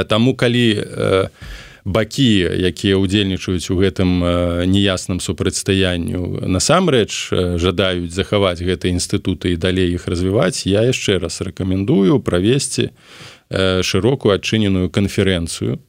[0.07, 0.85] Таму калі
[1.85, 4.09] бакі якія ўдзельнічаюць у гэтым
[4.67, 6.47] неясным супрацьстаянню.
[6.47, 12.91] Насамрэч жадаюць захаваць гэты інстытуты і далей іх развіваць я яшчэ раз рэкамендую правесці
[13.83, 15.83] шырокую адчыненую канферэнцыю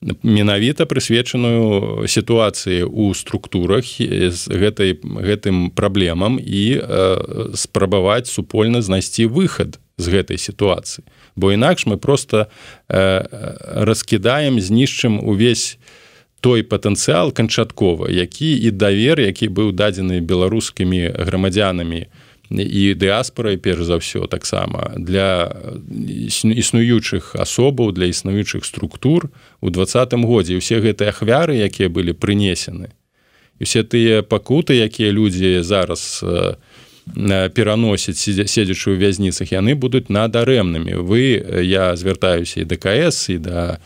[0.00, 9.76] менавіта прысвечаную сітуацыі ў структурах з гэтай гэтым праблемам і э, спрабаваць супольна знайсці выхад
[10.00, 11.04] з гэтай сітуацыі.
[11.36, 12.48] Бо інакш мы просто
[12.88, 13.22] э,
[13.84, 15.78] раскідаем знішчым увесь
[16.40, 23.86] той патэнцыял канчаткова які і давер які быў дадзены беларускімі грамадзянамі у і дыаспорай перш
[23.86, 25.54] за ўсё таксама для
[26.50, 29.30] існуючых асобаў для існуючых структур
[29.60, 30.58] у двадцатым годзе.
[30.58, 32.90] Усе гэтыя ахвяры якія былі прынесены
[33.60, 36.26] і все тыя пакуты якія людзі зараз
[37.54, 43.78] пераносяць седзячы ў вязніцах яны будуць надарэмнымі вы я звяртаюся і дКС і да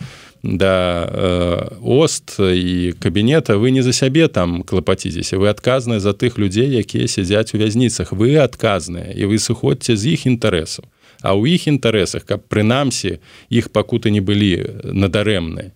[0.44, 6.36] да э, ост і кабінета вы не за сябе там клапаціцеся вы адказныя за тых
[6.36, 10.84] людзей якія сядзяць у вязніцах вы адказныя і вы сыходзьце з іх інтарэсаў
[11.24, 15.72] а ў іх інтарэсах каб прынамсі іх пакуты не былі надарэмныя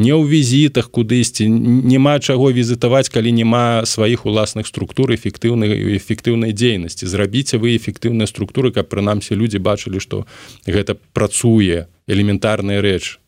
[0.00, 7.04] не ў візітах кудысьці няма чаго візітаваць калі няма сваіх уласных структур эфектыўнай эфектыўнай дзейнасці.
[7.04, 10.24] Зрабіце вы эфектыўныя структуры каб прынамсі людзі бачылі што
[10.64, 13.20] гэта працуе элементарная рэч.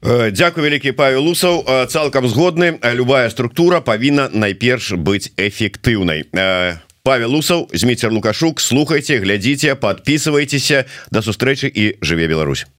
[0.00, 2.78] Э, Дякую вялікі Павел лусаў э, цалкам згодны.
[2.94, 6.30] Любая структура павінна найперш быць эфектыўнай.
[6.30, 8.60] Э, Павел лусаў зміцер лукашук.
[8.60, 12.68] Слухайте глядзіце подписывайтеся до сустрэчы і жыве Беларусь